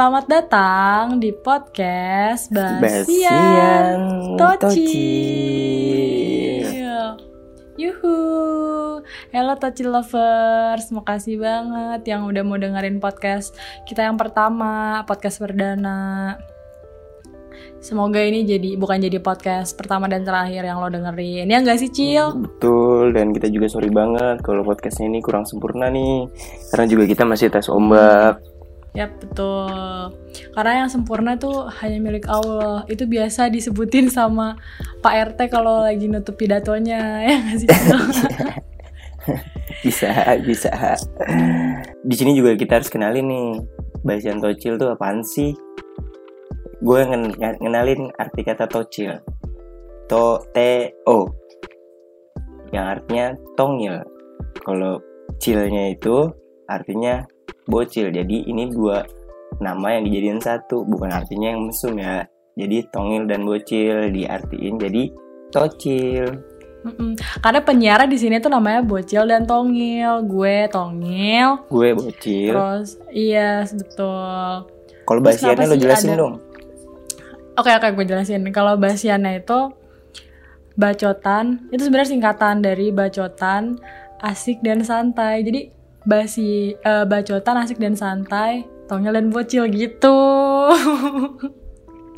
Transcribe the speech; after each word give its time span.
Selamat 0.00 0.32
datang 0.32 1.20
di 1.20 1.28
podcast 1.28 2.48
Basian, 2.48 2.80
Basian 2.80 4.00
Tocil. 4.40 4.80
Yuhu. 7.76 8.16
Hello 9.28 9.60
Tocil 9.60 9.92
lovers, 9.92 10.88
makasih 10.88 11.36
banget 11.44 12.16
yang 12.16 12.24
udah 12.24 12.40
mau 12.40 12.56
dengerin 12.56 12.96
podcast 12.96 13.52
kita 13.84 14.08
yang 14.08 14.16
pertama, 14.16 15.04
podcast 15.04 15.36
perdana. 15.36 16.40
Semoga 17.84 18.24
ini 18.24 18.48
jadi 18.48 18.80
bukan 18.80 19.04
jadi 19.04 19.20
podcast 19.20 19.76
pertama 19.76 20.08
dan 20.08 20.24
terakhir 20.24 20.64
yang 20.64 20.80
lo 20.80 20.88
dengerin. 20.88 21.44
Ya 21.44 21.60
enggak 21.60 21.76
sih, 21.76 21.92
Cil? 21.92 22.40
Betul, 22.40 23.12
dan 23.12 23.36
kita 23.36 23.52
juga 23.52 23.68
sorry 23.68 23.92
banget 23.92 24.40
kalau 24.40 24.64
podcastnya 24.64 25.12
ini 25.12 25.20
kurang 25.20 25.44
sempurna 25.44 25.92
nih. 25.92 26.24
Karena 26.72 26.88
juga 26.88 27.04
kita 27.04 27.28
masih 27.28 27.52
tes 27.52 27.68
ombak. 27.68 28.59
Ya 28.90 29.06
betul. 29.06 29.70
Karena 30.50 30.84
yang 30.84 30.90
sempurna 30.90 31.38
tuh 31.38 31.70
hanya 31.82 31.98
milik 32.02 32.26
Allah. 32.26 32.82
Itu 32.90 33.06
biasa 33.06 33.46
disebutin 33.46 34.10
sama 34.10 34.58
Pak 34.98 35.34
RT 35.34 35.46
kalau 35.46 35.86
lagi 35.86 36.10
nutup 36.10 36.34
pidatonya 36.34 36.98
ya 37.26 37.34
nggak 37.38 37.58
sih? 37.62 37.68
bisa, 39.86 40.10
bisa. 40.42 40.70
Di 42.02 42.14
sini 42.18 42.34
juga 42.34 42.58
kita 42.58 42.82
harus 42.82 42.90
kenalin 42.90 43.30
nih. 43.30 43.50
Basian 44.00 44.40
Tocil 44.40 44.80
tuh 44.80 44.96
apaan 44.96 45.20
sih? 45.20 45.52
Gue 46.80 47.04
ngen 47.04 47.36
ngenalin 47.36 48.08
arti 48.16 48.40
kata 48.40 48.64
tocil. 48.64 49.20
To 50.08 50.40
T 50.56 50.88
O. 51.04 51.28
Yang 52.72 52.86
artinya 52.96 53.26
tongil. 53.60 54.00
Kalau 54.64 55.04
cilnya 55.36 55.92
itu 55.92 56.32
artinya 56.64 57.20
bocil. 57.66 58.12
Jadi 58.12 58.46
ini 58.48 58.70
dua 58.70 59.04
nama 59.60 59.98
yang 59.98 60.06
dijadiin 60.08 60.40
satu, 60.40 60.86
bukan 60.86 61.10
artinya 61.10 61.52
yang 61.52 61.66
mesum 61.68 61.98
ya. 61.98 62.24
Jadi 62.56 62.86
tongil 62.92 63.24
dan 63.24 63.44
bocil 63.44 64.12
diartiin 64.12 64.74
jadi 64.76 65.02
tocil. 65.50 66.50
Mm-mm. 66.80 67.12
Karena 67.44 67.60
penyiar 67.60 68.08
di 68.08 68.16
sini 68.16 68.40
tuh 68.40 68.48
namanya 68.48 68.80
Bocil 68.80 69.28
dan 69.28 69.44
Tongil. 69.44 70.24
Gue 70.24 70.64
Tongil. 70.72 71.60
Gue 71.68 71.92
bocil. 71.92 72.56
Terus 72.56 72.96
iya 73.12 73.68
betul. 73.68 74.64
Kalau 75.04 75.20
basiannya 75.20 75.68
lo 75.68 75.76
jelasin 75.76 76.16
ada- 76.16 76.20
dong. 76.24 76.34
Oke 77.60 77.68
oke 77.68 77.88
gue 77.92 78.04
jelasin. 78.08 78.48
Kalau 78.48 78.80
basiannya 78.80 79.44
itu 79.44 79.76
bacotan 80.80 81.68
itu 81.68 81.84
sebenarnya 81.84 82.10
singkatan 82.16 82.64
dari 82.64 82.88
bacotan 82.88 83.76
asik 84.24 84.64
dan 84.64 84.80
santai. 84.80 85.44
Jadi 85.44 85.68
basi 86.04 86.74
eh, 86.76 87.04
bacotan 87.04 87.64
asik 87.64 87.80
dan 87.80 87.96
santai, 87.96 88.64
tongil 88.88 89.12
dan 89.12 89.28
bocil 89.28 89.68
gitu. 89.68 90.18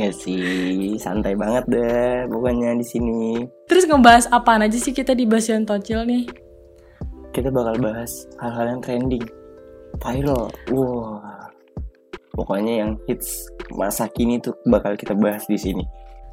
Ya 0.00 0.08
sih, 0.08 0.96
santai 0.96 1.36
banget 1.36 1.68
deh 1.68 2.24
pokoknya 2.32 2.72
di 2.80 2.86
sini. 2.86 3.44
Terus 3.68 3.84
ngebahas 3.84 4.24
apaan 4.32 4.64
aja 4.64 4.80
sih 4.80 4.96
kita 4.96 5.12
di 5.12 5.28
basian 5.28 5.68
tocil 5.68 6.08
nih? 6.08 6.24
Kita 7.36 7.52
bakal 7.52 7.76
bahas 7.76 8.24
hal-hal 8.40 8.76
yang 8.76 8.80
trending, 8.80 9.26
viral. 10.00 10.48
Wah. 10.72 11.44
Pokoknya 12.32 12.80
yang 12.80 12.96
hits 13.04 13.52
masa 13.76 14.08
kini 14.08 14.40
tuh 14.40 14.56
bakal 14.64 14.96
kita 14.96 15.12
bahas 15.12 15.44
di 15.44 15.60
sini. 15.60 15.84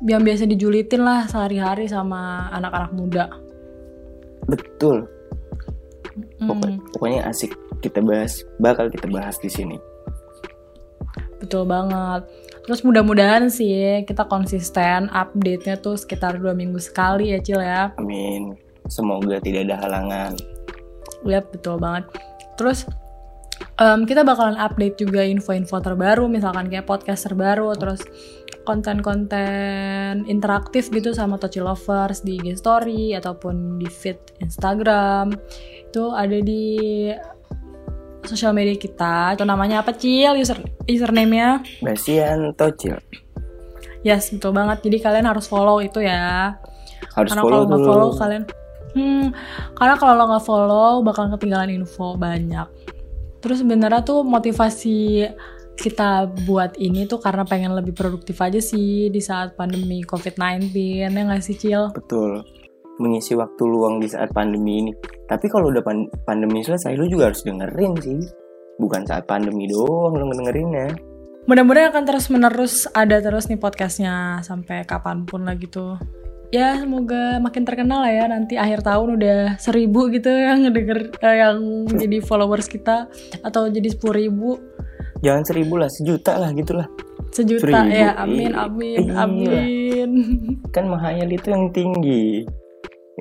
Yang 0.07 0.21
biasa 0.23 0.43
dijulitin 0.47 1.03
lah 1.03 1.27
sehari-hari 1.27 1.91
sama 1.91 2.47
anak-anak 2.55 2.91
muda. 2.95 3.25
Betul. 4.47 5.18
Pokok- 6.39 6.65
Hmm, 6.65 6.79
Pokoknya 6.91 7.21
asik 7.25 7.51
kita 7.79 7.99
bahas, 7.99 8.43
bakal 8.57 8.87
kita 8.87 9.07
bahas 9.07 9.37
di 9.37 9.47
sini. 9.47 9.77
betul 11.39 11.63
banget. 11.63 12.27
Terus 12.67 12.83
mudah-mudahan 12.83 13.47
sih 13.47 14.03
kita 14.03 14.27
konsisten 14.27 15.07
update-nya 15.09 15.79
tuh 15.79 15.95
sekitar 15.95 16.35
dua 16.35 16.51
minggu 16.51 16.77
sekali 16.77 17.31
ya 17.31 17.39
Cil 17.39 17.63
ya. 17.63 17.95
Amin. 17.95 18.59
Semoga 18.85 19.39
tidak 19.39 19.71
ada 19.71 19.79
halangan. 19.79 20.35
Lihat 21.23 21.47
betul 21.49 21.79
banget. 21.79 22.11
Terus 22.59 22.83
em, 23.75 24.03
kita 24.03 24.27
bakalan 24.27 24.59
update 24.59 24.99
juga 24.99 25.23
info-info 25.23 25.79
terbaru, 25.79 26.27
misalkan 26.27 26.67
kayak 26.67 26.85
podcast 26.85 27.23
terbaru, 27.23 27.71
terus 27.79 28.03
konten-konten 28.67 30.27
interaktif 30.27 30.91
gitu 30.91 31.15
sama 31.15 31.39
Tochi 31.39 31.63
Lovers 31.63 32.21
di 32.21 32.37
IG 32.37 32.59
Story 32.59 33.15
ataupun 33.15 33.79
di 33.79 33.87
feed 33.87 34.19
Instagram. 34.43 35.33
Itu 35.89 36.13
ada 36.13 36.37
di 36.37 37.09
sosial 38.23 38.53
media 38.53 38.77
kita. 38.77 39.33
Itu 39.33 39.43
namanya 39.43 39.81
apa 39.81 39.97
Cil? 39.97 40.37
User 40.37 40.61
username-nya? 40.85 41.65
Basian 41.81 42.53
Tocil. 42.53 43.01
Yes, 44.05 44.31
betul 44.31 44.55
banget. 44.55 44.85
Jadi 44.85 44.97
kalian 45.01 45.27
harus 45.27 45.49
follow 45.49 45.81
itu 45.81 45.99
ya. 45.99 46.55
Harus 47.17 47.33
karena 47.33 47.41
follow 47.41 47.57
kalau 47.57 47.67
nggak 47.67 47.83
follow 47.83 48.09
kalian 48.15 48.43
hmm 48.93 49.25
karena 49.77 49.95
kalau 49.97 50.13
lo 50.17 50.23
nggak 50.33 50.45
follow 50.45 50.91
bakal 51.05 51.29
ketinggalan 51.37 51.69
info 51.69 52.17
banyak 52.17 52.65
terus 53.39 53.61
sebenarnya 53.61 54.01
tuh 54.01 54.25
motivasi 54.25 55.29
kita 55.79 56.27
buat 56.43 56.75
ini 56.75 57.07
tuh 57.07 57.23
karena 57.23 57.47
pengen 57.47 57.71
lebih 57.71 57.95
produktif 57.95 58.35
aja 58.43 58.59
sih 58.59 59.07
di 59.07 59.21
saat 59.23 59.55
pandemi 59.55 60.03
COVID-19 60.03 60.75
ya 60.75 61.07
nggak 61.07 61.39
sih 61.39 61.55
Cil? 61.55 61.95
Betul. 61.95 62.43
Mengisi 62.99 63.33
waktu 63.33 63.63
luang 63.63 63.97
di 63.97 64.05
saat 64.05 64.29
pandemi 64.29 64.83
ini. 64.83 64.91
Tapi 65.25 65.47
kalau 65.47 65.71
udah 65.71 65.79
pan- 65.79 66.11
pandemi 66.23 66.59
selesai, 66.59 66.93
lu 66.93 67.07
juga 67.07 67.31
harus 67.31 67.41
dengerin 67.41 67.95
sih. 67.97 68.19
Bukan 68.75 69.07
saat 69.07 69.23
pandemi 69.23 69.65
doang 69.65 70.13
lu 70.13 70.27
ngedengerinnya. 70.27 70.93
Mudah-mudahan 71.47 71.89
akan 71.89 72.03
terus 72.05 72.27
menerus 72.27 72.85
ada 72.91 73.17
terus 73.17 73.47
nih 73.47 73.57
podcastnya 73.57 74.43
sampai 74.43 74.83
kapan 74.83 75.23
pun 75.23 75.47
lah 75.47 75.55
gitu. 75.55 75.95
Ya 76.49 76.73
semoga 76.75 77.37
makin 77.37 77.61
terkenal 77.61 78.01
lah 78.01 78.09
ya 78.09 78.25
nanti 78.25 78.57
akhir 78.57 78.81
tahun 78.81 79.21
udah 79.21 79.39
seribu 79.57 80.09
gitu 80.09 80.29
yang 80.29 80.65
ngedenger 80.65 81.13
eh, 81.21 81.35
yang 81.39 81.57
jadi 81.85 82.19
followers 82.19 82.65
kita 82.65 83.05
atau 83.41 83.69
jadi 83.69 83.85
sepuluh 83.85 84.17
ribu 84.17 84.49
Jangan 85.19 85.43
seribu 85.45 85.77
lah, 85.77 85.91
sejuta 85.91 86.39
lah 86.39 86.49
gitu 86.55 86.73
lah. 86.73 86.87
sejuta 87.29 87.69
Seribu, 87.69 87.93
ya 87.93 88.17
amin 88.17 88.49
iya. 88.49 88.65
amin 88.65 88.97
Iya. 88.97 89.13
amin 89.19 90.09
Kan 90.71 90.89
menghayal 90.89 91.29
itu 91.29 91.47
yang 91.49 91.69
tinggi. 91.69 92.47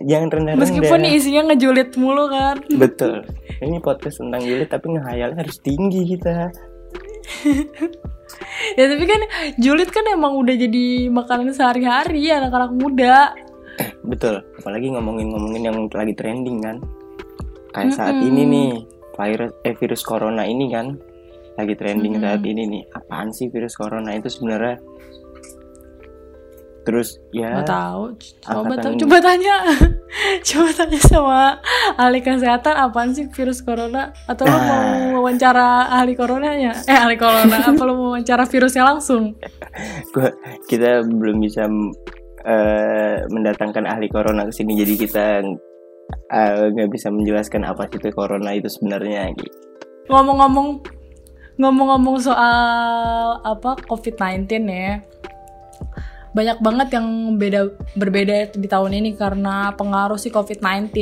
Jangan 0.06 0.28
rendah-rendah. 0.30 0.62
meskipun 0.62 1.00
isinya 1.10 1.42
ngejulit 1.50 1.98
mulu 1.98 2.30
kan 2.30 2.62
Betul. 2.78 3.26
Ini 3.58 3.82
podcast 3.82 4.22
tentang 4.22 4.46
julid 4.46 4.70
tapi 4.70 4.94
ngehayalnya 4.94 5.42
harus 5.42 5.58
tinggi 5.58 6.14
kita. 6.14 6.54
ya 8.78 8.84
tapi 8.86 9.04
kan 9.04 9.20
julid 9.58 9.90
kan 9.90 10.04
emang 10.14 10.38
udah 10.38 10.54
jadi 10.54 11.10
makanan 11.10 11.50
sehari-hari 11.50 12.30
anak-anak 12.30 12.70
muda 12.78 13.34
Betul. 14.06 14.42
Apalagi 14.58 14.90
ngomongin-ngomongin 14.94 15.62
yang 15.62 15.76
lagi 15.90 16.14
trending 16.14 16.58
kan. 16.62 16.76
Kayak 17.70 17.94
saat 17.94 18.16
Mm-mm. 18.16 18.28
ini 18.32 18.42
nih, 18.48 18.70
virus 19.14 19.52
eh 19.62 19.74
virus 19.76 20.02
corona 20.02 20.42
ini 20.42 20.72
kan 20.72 20.98
lagi 21.54 21.74
trending 21.78 22.18
Mm-mm. 22.18 22.24
saat 22.26 22.42
ini 22.42 22.62
nih. 22.66 22.82
Apaan 22.96 23.30
sih 23.30 23.46
virus 23.52 23.78
corona 23.78 24.14
itu 24.18 24.26
sebenarnya? 24.26 24.82
Terus 26.88 27.20
ya 27.36 27.52
nggak 27.52 27.68
tahu. 27.68 28.16
Coba 28.40 28.64
angkatan- 28.64 28.96
coba 28.96 29.16
tanya. 29.20 29.54
Coba 30.48 30.72
tanya 30.72 31.00
sama 31.04 31.40
ahli 32.00 32.24
kesehatan 32.24 32.72
apaan 32.80 33.12
sih 33.12 33.28
virus 33.28 33.60
corona? 33.60 34.08
Atau 34.24 34.48
lo 34.48 34.56
mau 34.56 34.64
Nah. 34.64 35.20
wawancara 35.20 35.68
ahli 35.92 36.16
coronanya? 36.16 36.72
Eh 36.88 36.96
ahli 36.96 37.20
corona 37.20 37.60
apa 37.68 37.82
lo 37.84 37.92
mau 37.92 38.08
wawancara 38.16 38.48
virusnya 38.48 38.88
langsung? 38.88 39.36
Gua, 40.16 40.32
kita 40.64 41.04
belum 41.04 41.44
bisa 41.44 41.68
eh, 42.40 43.16
mendatangkan 43.28 43.84
ahli 43.84 44.08
corona 44.08 44.48
ke 44.48 44.52
sini 44.56 44.80
jadi 44.80 44.94
kita 44.96 45.24
eh, 46.32 46.62
nggak 46.72 46.88
bisa 46.88 47.12
menjelaskan 47.12 47.68
apa 47.68 47.84
sih 47.84 48.00
itu 48.00 48.08
corona 48.16 48.56
itu 48.56 48.72
sebenarnya 48.72 49.28
gitu. 49.36 49.52
ngomong-ngomong 50.08 50.80
ngomong-ngomong 51.60 52.16
soal 52.16 52.56
apa 53.44 53.76
COVID-19 53.84 54.48
ya 54.64 55.04
banyak 56.36 56.58
banget 56.60 56.88
yang 57.00 57.06
beda 57.40 57.60
berbeda 57.96 58.52
di 58.52 58.68
tahun 58.68 58.92
ini 59.00 59.16
karena 59.16 59.72
pengaruh 59.72 60.20
si 60.20 60.28
COVID-19 60.28 60.92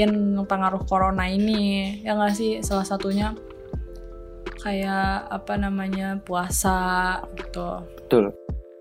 pengaruh 0.46 0.86
corona 0.86 1.26
ini 1.26 1.98
ya 2.06 2.14
nggak 2.14 2.34
sih 2.34 2.62
salah 2.62 2.86
satunya 2.86 3.34
kayak 4.62 5.30
apa 5.30 5.54
namanya 5.58 6.18
puasa 6.22 7.22
gitu 7.38 7.82
Betul. 8.02 8.34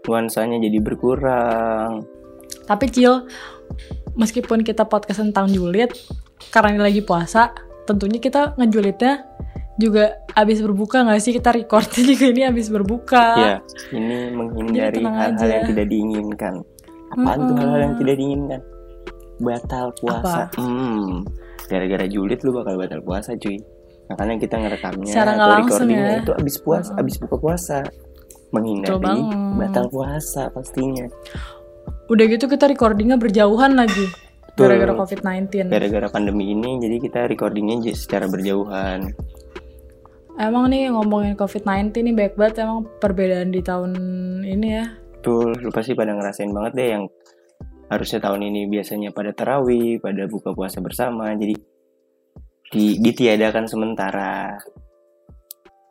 Nuansanya 0.05 0.61
jadi 0.61 0.77
berkurang. 0.85 2.05
tapi 2.69 2.89
Cil 2.93 3.25
meskipun 4.17 4.61
kita 4.61 4.85
podcast 4.85 5.21
tentang 5.21 5.49
julid 5.49 5.93
karena 6.49 6.77
ini 6.77 6.81
lagi 6.81 7.01
puasa 7.01 7.53
tentunya 7.85 8.17
kita 8.17 8.57
ngejulidnya 8.57 9.34
juga 9.75 10.03
abis 10.31 10.63
berbuka 10.63 11.03
nggak 11.03 11.19
sih 11.19 11.35
kita 11.35 11.51
recordnya 11.51 12.01
juga 12.15 12.25
ini 12.31 12.41
abis 12.47 12.67
berbuka 12.71 13.25
Ya, 13.35 13.55
ini 13.91 14.31
menghindari 14.31 15.03
hal-hal 15.03 15.35
yang 15.47 15.65
tidak 15.67 15.85
diinginkan. 15.87 16.53
Apaan 17.11 17.37
tuh 17.37 17.45
Mm-mm. 17.45 17.59
hal-hal 17.59 17.81
yang 17.83 17.95
tidak 17.99 18.15
diinginkan? 18.15 18.61
Batal 19.35 19.87
puasa. 19.99 20.47
Hmm. 20.55 21.27
Gara-gara 21.67 22.05
julid 22.05 22.39
lu 22.39 22.55
bakal 22.55 22.79
batal 22.79 23.01
puasa, 23.01 23.35
cuy. 23.35 23.59
Makanya 24.05 24.35
kita 24.37 24.55
ngerekamnya 24.57 25.11
Secara 25.11 25.31
atau 25.33 25.49
recordingnya 25.59 25.97
ya. 26.07 26.21
itu 26.21 26.31
abis 26.31 26.55
puasa, 26.61 26.89
Mm-mm. 26.89 27.01
abis 27.01 27.15
buka 27.19 27.35
puasa. 27.37 27.79
menghindari 28.53 29.03
batal 29.59 29.91
puasa 29.91 30.47
pastinya 30.47 31.03
Udah 32.07 32.23
gitu 32.23 32.47
kita 32.47 32.71
recordingnya 32.71 33.19
berjauhan 33.19 33.75
lagi. 33.75 34.07
Gara-gara 34.55 34.95
COVID-19. 34.95 35.67
gara-gara 35.67 36.07
pandemi 36.07 36.55
ini 36.55 36.79
jadi 36.79 36.95
kita 37.03 37.27
recordingnya 37.27 37.91
secara 37.91 38.31
berjauhan 38.31 39.11
Emang 40.35 40.67
nih 40.67 40.91
ngomongin 40.91 41.39
COVID-19 41.39 41.95
nih 41.95 42.15
baik 42.15 42.33
banget 42.35 42.67
emang 42.67 42.83
perbedaan 42.99 43.55
di 43.55 43.63
tahun 43.63 43.91
ini 44.43 44.67
ya. 44.67 44.85
Betul, 45.15 45.55
lu 45.63 45.71
pasti 45.71 45.95
pada 45.95 46.11
ngerasain 46.11 46.51
banget 46.51 46.73
deh 46.75 46.89
yang 46.91 47.03
harusnya 47.87 48.19
tahun 48.19 48.41
ini 48.51 48.67
biasanya 48.67 49.09
pada 49.15 49.31
terawih, 49.31 50.03
pada 50.03 50.27
buka 50.27 50.51
puasa 50.51 50.83
bersama, 50.83 51.31
jadi 51.39 51.55
di, 52.73 52.99
ditiadakan 52.99 53.65
sementara. 53.69 54.59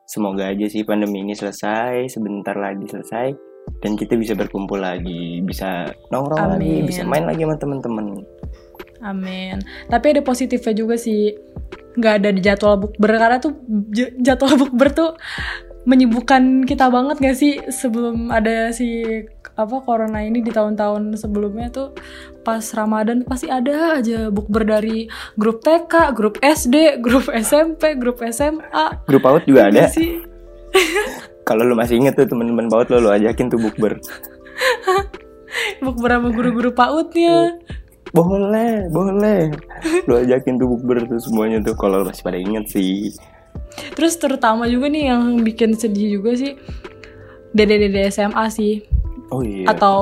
Semoga 0.05 0.52
aja 0.52 0.69
sih 0.69 0.85
pandemi 0.85 1.25
ini 1.25 1.32
selesai, 1.32 2.12
sebentar 2.12 2.55
lagi 2.55 2.85
selesai, 2.85 3.32
dan 3.81 3.96
kita 3.96 4.20
bisa 4.20 4.37
berkumpul 4.37 4.76
lagi, 4.76 5.41
bisa 5.41 5.88
nongkrong 6.12 6.61
lagi, 6.61 6.85
bisa 6.85 7.02
main 7.08 7.25
lagi 7.25 7.49
sama 7.49 7.56
temen-temen. 7.56 8.06
Amin. 9.00 9.64
Tapi 9.88 10.06
ada 10.17 10.20
positifnya 10.20 10.76
juga 10.76 11.00
sih. 11.00 11.32
Nggak 11.94 12.14
ada 12.23 12.29
di 12.35 12.41
jadwal 12.43 12.75
bukber 12.79 13.11
karena 13.19 13.38
tuh 13.38 13.52
jadwal 14.20 14.55
bukber 14.58 14.88
tuh 14.91 15.11
menyibukkan 15.85 16.64
kita 16.64 16.88
banget 16.88 17.17
gak 17.20 17.37
sih 17.37 17.61
sebelum 17.69 18.32
ada 18.32 18.73
si 18.73 19.05
apa 19.55 19.76
corona 19.85 20.25
ini 20.25 20.41
di 20.41 20.49
tahun-tahun 20.49 21.20
sebelumnya 21.20 21.69
tuh 21.69 21.93
pas 22.41 22.64
Ramadan 22.73 23.20
pasti 23.23 23.52
ada 23.52 24.00
aja 24.00 24.32
bukber 24.32 24.64
dari 24.64 25.06
grup 25.37 25.61
TK, 25.61 26.17
grup 26.17 26.41
SD, 26.41 27.05
grup 27.05 27.29
SMP, 27.29 28.00
grup 28.00 28.20
SMA. 28.32 29.05
Grup 29.05 29.23
PAUD 29.23 29.44
juga 29.44 29.69
ada. 29.69 29.87
Iya 29.87 29.93
sih. 29.93 30.25
Kalau 31.49 31.62
lu 31.64 31.76
masih 31.76 32.00
inget 32.00 32.17
tuh 32.17 32.29
temen-temen 32.29 32.73
PAUD 32.73 32.88
lo, 32.93 33.08
lu 33.08 33.11
ajakin 33.12 33.52
tuh 33.52 33.61
bukber. 33.61 34.00
Bukber 35.85 36.11
sama 36.19 36.29
guru-guru 36.35 36.75
PAUD-nya. 36.75 37.61
Boleh, 38.14 38.87
boleh. 38.88 39.50
Lu 40.08 40.14
ajakin 40.14 40.55
tuh 40.56 40.70
bukber 40.70 41.02
tuh 41.05 41.19
semuanya 41.19 41.58
tuh 41.61 41.75
kalau 41.75 42.06
masih 42.06 42.22
pada 42.22 42.38
inget 42.38 42.70
sih. 42.70 43.11
Terus 43.99 44.14
terutama 44.16 44.70
juga 44.70 44.87
nih 44.87 45.11
yang 45.11 45.43
bikin 45.43 45.75
sedih 45.75 46.22
juga 46.22 46.38
sih 46.38 46.55
Dede-dede 47.50 48.06
SMA 48.08 48.46
sih 48.50 48.82
Oh 49.31 49.43
iya. 49.43 49.66
atau 49.66 49.99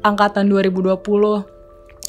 angkatan 0.00 0.48
2020 0.48 0.96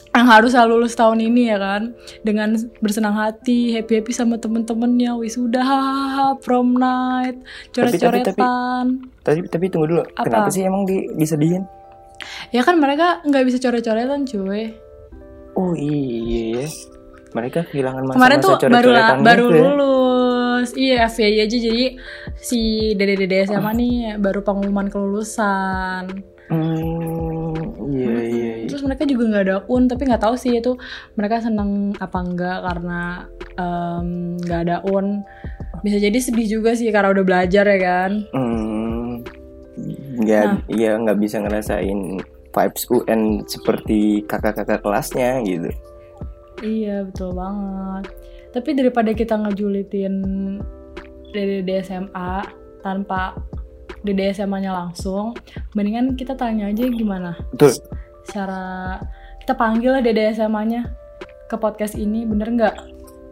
yang 0.09 0.27
harus 0.27 0.51
lulus 0.51 0.95
tahun 0.95 1.19
ini 1.21 1.47
ya 1.47 1.57
kan 1.57 1.95
dengan 2.23 2.55
bersenang 2.79 3.15
hati 3.15 3.71
happy 3.71 3.99
happy 3.99 4.11
sama 4.11 4.35
temen-temennya 4.35 5.15
wisuda 5.15 5.63
hahaha, 5.63 6.35
prom 6.39 6.75
night 6.75 7.39
Tapi- 7.71 7.95
tapi- 7.95 7.99
coret-coretan 7.99 8.85
Tapi 9.23 9.39
tapi 9.47 9.65
tunggu 9.67 9.87
dulu. 9.87 10.03
Apa? 10.15 10.27
Kenapa 10.27 10.49
sih 10.51 10.63
emang 10.63 10.83
di, 10.83 11.07
disedihin? 11.15 11.63
ya 12.51 12.67
kan 12.67 12.75
mereka 12.83 13.23
nggak 13.23 13.43
bisa 13.47 13.57
coret-coretan 13.59 14.27
cuy 14.27 14.75
Oh 15.59 15.75
iya. 15.75 16.63
Mereka 17.29 17.67
kehilangan 17.67 18.03
masa-masa 18.07 18.17
kemarin 18.17 18.37
tuh 18.39 18.55
baru 18.65 18.89
baru 19.21 19.45
tuh 19.45 19.51
ya. 19.51 19.59
lulus 19.61 20.69
iya 20.73 20.97
FYI 21.05 21.45
aja 21.45 21.57
jadi 21.59 21.85
si 22.35 22.59
dede-dede 22.95 23.45
SMA 23.45 23.71
nih 23.75 23.95
baru 24.17 24.41
pengumuman 24.41 24.87
kelulusan 24.87 26.09
Hmm, 26.49 27.53
iya 27.93 28.09
iya 28.25 28.51
iya. 28.57 28.65
Terus 28.65 28.81
mereka 28.81 29.05
juga 29.05 29.29
nggak 29.29 29.45
ada 29.45 29.57
un, 29.69 29.85
tapi 29.85 30.09
nggak 30.09 30.25
tahu 30.25 30.33
sih 30.33 30.57
itu 30.57 30.73
mereka 31.13 31.45
seneng 31.45 31.93
apa 32.01 32.17
enggak 32.25 32.65
karena 32.65 33.29
nggak 34.41 34.61
ada 34.65 34.77
un. 34.81 35.21
Bisa 35.85 36.01
jadi 36.01 36.17
sedih 36.17 36.49
juga 36.49 36.73
sih 36.73 36.89
karena 36.89 37.13
udah 37.13 37.21
belajar 37.21 37.69
ya 37.69 37.77
kan. 37.77 38.11
Hmm, 38.33 39.21
nggak 40.25 40.43
Nah. 40.43 40.57
iya 40.73 40.97
nggak 40.97 41.21
bisa 41.21 41.37
ngerasain 41.37 42.17
vibes 42.49 42.83
UN 42.89 43.45
seperti 43.45 44.25
kakak-kakak 44.25 44.81
kelasnya 44.81 45.41
gitu. 45.45 45.69
Iya 46.59 47.07
betul 47.07 47.37
banget. 47.37 48.11
Tapi 48.49 48.69
daripada 48.73 49.11
kita 49.13 49.37
ngejulitin 49.37 50.15
DDD 51.29 51.85
SMA 51.85 52.41
tanpa 52.81 53.37
DD 54.01 54.31
SMA-nya 54.33 54.71
langsung, 54.73 55.35
mendingan 55.75 56.15
kita 56.15 56.31
tanya 56.33 56.71
aja 56.71 56.87
gimana 56.87 57.35
Betul. 57.51 57.75
cara 58.31 58.95
kita 59.43 59.53
panggil 59.59 59.99
lah 59.99 60.01
DD 60.01 60.39
SMA-nya 60.39 60.87
ke 61.49 61.55
podcast 61.57 61.97
ini, 61.97 62.23
bener 62.23 62.47
nggak? 62.53 62.75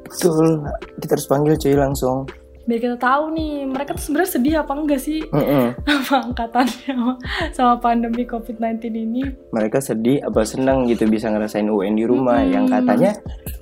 Betul. 0.10 0.66
Kita 0.98 1.12
harus 1.14 1.30
panggil 1.30 1.54
cuy 1.56 1.76
langsung. 1.78 2.26
Biar 2.68 2.80
kita 2.84 2.98
tahu 3.00 3.32
nih 3.32 3.64
mereka 3.64 3.96
tuh 3.96 4.04
sebenarnya 4.04 4.32
sedih 4.36 4.56
apa 4.60 4.72
enggak 4.76 5.00
sih 5.00 5.24
Mm-mm. 5.32 5.72
sama 6.04 6.28
angkatannya 6.28 6.92
sama, 6.92 7.14
sama 7.56 7.74
pandemi 7.80 8.28
COVID-19 8.28 8.84
ini. 8.92 9.24
Mereka 9.50 9.80
sedih 9.80 10.20
apa 10.20 10.44
senang 10.44 10.84
gitu 10.86 11.08
bisa 11.08 11.32
ngerasain 11.32 11.64
UN 11.64 11.96
di 11.96 12.04
rumah 12.04 12.44
Mm-mm. 12.44 12.52
yang 12.52 12.66
katanya 12.68 13.16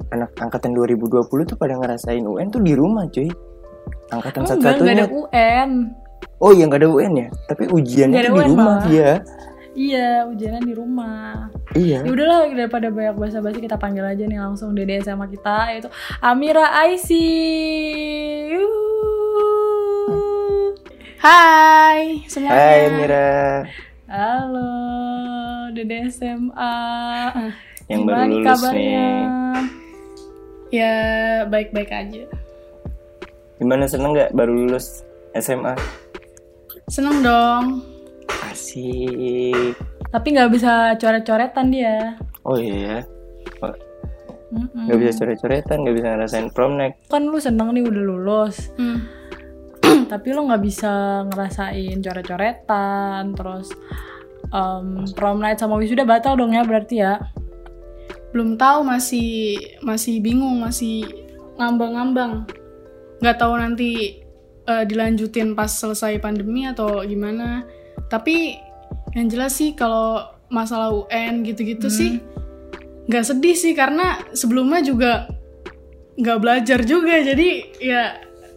anak 0.09 0.33
angkatan 0.35 0.73
2020 0.73 1.21
tuh 1.45 1.55
pada 1.55 1.77
ngerasain 1.77 2.25
UN 2.25 2.49
tuh 2.49 2.65
di 2.65 2.73
rumah 2.73 3.05
cuy. 3.07 3.29
Angkatan 4.09 4.41
Oh, 4.41 4.49
satu-satunya 4.49 4.93
ada 4.97 5.07
UN. 5.07 5.69
Oh 6.37 6.51
iya 6.51 6.65
nggak 6.65 6.81
ada 6.81 6.89
UN 6.89 7.13
ya, 7.15 7.27
tapi 7.45 7.63
ujiannya 7.69 8.17
tuh 8.17 8.25
di 8.25 8.33
UN 8.33 8.49
rumah 8.49 8.65
malah. 8.81 8.85
iya. 8.89 9.11
Iya, 9.75 10.23
ujianan 10.31 10.63
di 10.63 10.71
rumah. 10.71 11.51
Iya. 11.75 11.99
Ya 11.99 12.07
udahlah 12.07 12.47
daripada 12.47 12.87
banyak 12.87 13.19
basa-basi 13.19 13.59
kita 13.59 13.75
panggil 13.75 14.07
aja 14.07 14.23
nih 14.23 14.39
langsung 14.39 14.71
Dede 14.71 15.03
sama 15.03 15.27
kita 15.27 15.67
yaitu 15.75 15.91
Amira 16.23 16.71
Aisy. 16.79 17.27
Yuh. 18.55 18.94
Hai 21.25 22.21
semuanya. 22.29 22.53
Hai 22.53 22.81
Mira, 22.93 23.33
Halo, 24.05 24.69
Dede 25.73 26.05
SMA. 26.13 26.77
yang 27.89 28.05
Gimana 28.05 28.29
baru 28.29 28.29
lulus 28.29 28.45
kabarnya? 28.45 28.77
nih. 28.77 29.25
Ya 30.69 30.93
baik-baik 31.49 31.89
aja. 31.89 32.29
Gimana 33.57 33.89
seneng 33.89 34.13
nggak 34.13 34.37
baru 34.37 34.53
lulus 34.53 35.01
SMA? 35.33 35.73
Seneng 36.93 37.25
dong. 37.25 37.81
Asik. 38.45 39.73
Tapi 40.13 40.27
nggak 40.29 40.53
bisa 40.53 40.93
coret-coretan 40.93 41.73
dia. 41.73 42.21
Oh 42.45 42.61
iya, 42.61 43.01
Mm-mm. 44.53 44.85
nggak 44.85 44.97
bisa 45.01 45.25
coret-coretan, 45.25 45.81
nggak 45.81 45.95
bisa 45.97 46.07
ngerasain 46.13 46.53
prom 46.53 46.77
night. 46.77 47.01
Kan 47.09 47.25
lu 47.25 47.41
seneng 47.41 47.73
nih 47.73 47.81
udah 47.81 48.03
lulus. 48.13 48.69
Hmm. 48.77 49.14
Tapi 50.07 50.33
lo 50.33 50.45
nggak 50.47 50.63
bisa 50.63 51.25
ngerasain 51.29 51.97
coret-coretan 52.01 53.33
terus 53.33 53.73
em, 54.49 55.03
prom 55.13 55.41
night 55.41 55.59
sama 55.59 55.75
wisuda 55.77 56.05
batal 56.05 56.37
dong 56.37 56.53
ya 56.53 56.63
berarti 56.63 56.95
ya 57.01 57.19
Belum 58.35 58.59
tahu 58.59 58.83
masih 58.83 59.55
masih 59.79 60.19
bingung 60.19 60.59
masih 60.59 61.07
ngambang-ngambang. 61.55 62.43
Nggak 63.23 63.37
tahu 63.39 63.55
nanti 63.55 64.19
eh, 64.67 64.83
dilanjutin 64.83 65.55
pas 65.55 65.71
selesai 65.71 66.19
pandemi 66.19 66.67
atau 66.67 66.99
gimana. 67.07 67.63
Tapi 68.11 68.59
yang 69.15 69.31
jelas 69.31 69.55
sih 69.55 69.71
kalau 69.71 70.19
masalah 70.51 70.91
UN 70.91 71.47
gitu-gitu 71.47 71.87
Hmm. 71.87 71.95
sih 71.95 72.11
nggak 73.07 73.23
sedih 73.23 73.55
sih 73.55 73.71
karena 73.71 74.19
sebelumnya 74.35 74.83
juga 74.83 75.11
nggak 76.19 76.39
belajar 76.43 76.83
juga 76.83 77.23
jadi 77.23 77.49
ya 77.79 78.03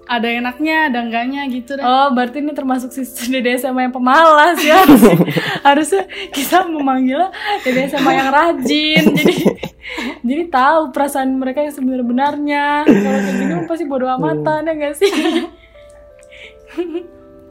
ada 0.09 0.29
enaknya 0.29 0.89
ada 0.89 0.99
enggaknya 1.05 1.45
gitu 1.53 1.77
deh. 1.77 1.85
oh 1.85 2.09
berarti 2.17 2.41
ini 2.41 2.57
termasuk 2.57 2.91
siswa 2.91 3.29
DD 3.29 3.61
SMA 3.61 3.89
yang 3.89 3.95
pemalas 3.95 4.57
ya 4.65 4.81
harusnya, 4.83 5.17
harusnya 5.69 6.03
kita 6.33 6.65
memanggilnya 6.65 7.29
DD 7.63 7.93
SMA 7.93 8.13
yang 8.17 8.29
rajin 8.33 9.05
jadi 9.13 9.35
jadi 10.25 10.43
tahu 10.49 10.81
perasaan 10.97 11.37
mereka 11.37 11.61
yang 11.61 11.75
sebenarnya 11.77 12.89
kalau 12.89 13.19
kayak 13.21 13.37
gini 13.37 13.53
pasti 13.69 13.85
bodo 13.85 14.09
amatan 14.09 14.65
ya 14.65 14.73
gak 14.75 14.95
sih 14.97 15.13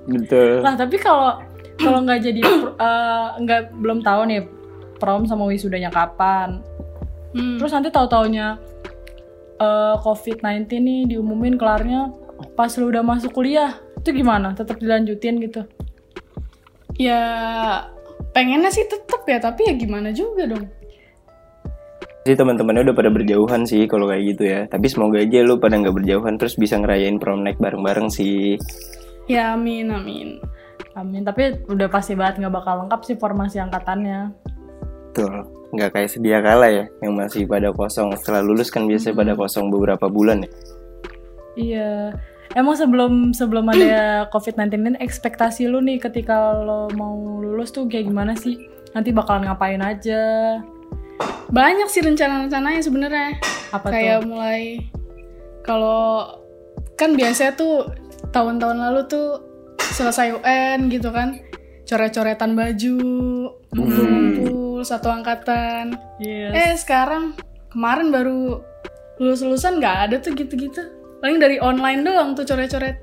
Betul. 0.10 0.66
lah 0.66 0.74
tapi 0.74 0.98
kalau 0.98 1.40
kalau 1.78 2.02
nggak 2.02 2.26
jadi 2.26 2.42
eh, 2.74 3.28
nggak 3.46 3.62
belum 3.78 4.02
tahu 4.02 4.22
nih 4.34 4.42
prom 4.98 5.30
sama 5.30 5.46
wisudanya 5.46 5.94
kapan 5.94 6.58
Hmm. 7.38 7.60
Terus 7.60 7.72
nanti 7.74 7.90
tahu-taunya 7.94 8.58
eh, 9.60 9.96
COVID-19 10.02 10.66
nih 10.82 11.02
diumumin 11.16 11.60
kelarnya 11.60 12.10
pas 12.56 12.72
lu 12.78 12.90
udah 12.90 13.04
masuk 13.06 13.34
kuliah. 13.34 13.78
Itu 14.00 14.14
gimana? 14.14 14.54
Tetap 14.54 14.78
dilanjutin 14.82 15.42
gitu. 15.44 15.62
ya 16.98 17.22
pengennya 18.34 18.74
sih 18.74 18.82
tetep 18.90 19.22
ya 19.30 19.38
tapi 19.38 19.70
ya 19.70 19.78
gimana 19.78 20.10
juga 20.10 20.50
dong 20.50 20.66
Jadi 22.26 22.42
teman-temannya 22.42 22.90
udah 22.90 22.96
pada 22.98 23.14
berjauhan 23.14 23.70
sih 23.70 23.86
kalau 23.86 24.10
kayak 24.10 24.36
gitu 24.36 24.44
ya. 24.50 24.62
Tapi 24.68 24.90
semoga 24.90 25.22
aja 25.22 25.46
lu 25.46 25.62
pada 25.62 25.80
nggak 25.80 25.96
berjauhan 25.96 26.36
terus 26.36 26.58
bisa 26.60 26.76
ngerayain 26.76 27.22
prom 27.22 27.46
night 27.46 27.56
bareng-bareng 27.62 28.10
sih. 28.12 28.58
ya 29.32 29.54
amin 29.56 29.88
amin 29.94 30.30
Amin. 30.98 31.22
Tapi 31.22 31.70
udah 31.70 31.88
pasti 31.94 32.18
banget 32.18 32.42
nggak 32.42 32.56
bakal 32.58 32.82
lengkap 32.84 33.02
sih 33.06 33.16
formasi 33.22 33.62
angkatannya. 33.62 34.34
Betul. 35.14 35.46
Nggak 35.70 35.90
kayak 35.94 36.10
sedia 36.10 36.42
kala 36.42 36.68
ya 36.74 36.86
yang 37.06 37.14
masih 37.14 37.46
pada 37.46 37.70
kosong. 37.70 38.18
Setelah 38.18 38.42
lulus 38.42 38.74
kan 38.74 38.90
biasanya 38.90 39.14
pada 39.14 39.34
kosong 39.38 39.70
beberapa 39.70 40.10
bulan 40.10 40.42
ya. 40.42 40.50
Iya. 41.58 42.14
emang 42.56 42.78
sebelum 42.78 43.34
sebelum 43.34 43.68
ada 43.68 44.24
COVID-19 44.34 44.72
ini 44.78 44.98
ekspektasi 45.02 45.68
lu 45.68 45.82
nih 45.84 45.98
ketika 46.00 46.54
lo 46.56 46.88
mau 46.94 47.42
lulus 47.42 47.74
tuh 47.74 47.90
kayak 47.90 48.08
gimana 48.08 48.38
sih? 48.38 48.56
Nanti 48.96 49.12
bakalan 49.12 49.50
ngapain 49.50 49.82
aja? 49.82 50.58
Banyak 51.50 51.90
sih 51.90 52.06
rencana-rencananya 52.06 52.82
sebenarnya. 52.82 53.30
Apa 53.74 53.92
Kayak 53.92 54.24
tuh? 54.24 54.30
mulai 54.32 54.62
kalau 55.66 56.24
kan 56.96 57.14
biasanya 57.14 57.54
tuh 57.58 57.92
tahun-tahun 58.32 58.78
lalu 58.80 59.02
tuh 59.12 59.28
selesai 59.98 60.40
UN 60.40 60.88
gitu 60.88 61.12
kan. 61.12 61.42
Coret-coretan 61.88 62.52
baju, 62.52 63.00
ngumpul-ngumpul 63.72 64.84
satu 64.84 65.08
angkatan. 65.08 65.96
Yes. 66.20 66.52
Eh 66.52 66.74
sekarang 66.76 67.36
kemarin 67.72 68.12
baru 68.12 68.60
lulus-lulusan 69.18 69.80
nggak 69.80 69.98
ada 70.10 70.16
tuh 70.20 70.36
gitu-gitu. 70.36 70.84
Paling 71.18 71.38
dari 71.38 71.58
online 71.58 72.02
doang 72.02 72.34
tuh 72.34 72.44
coret-coret. 72.44 72.98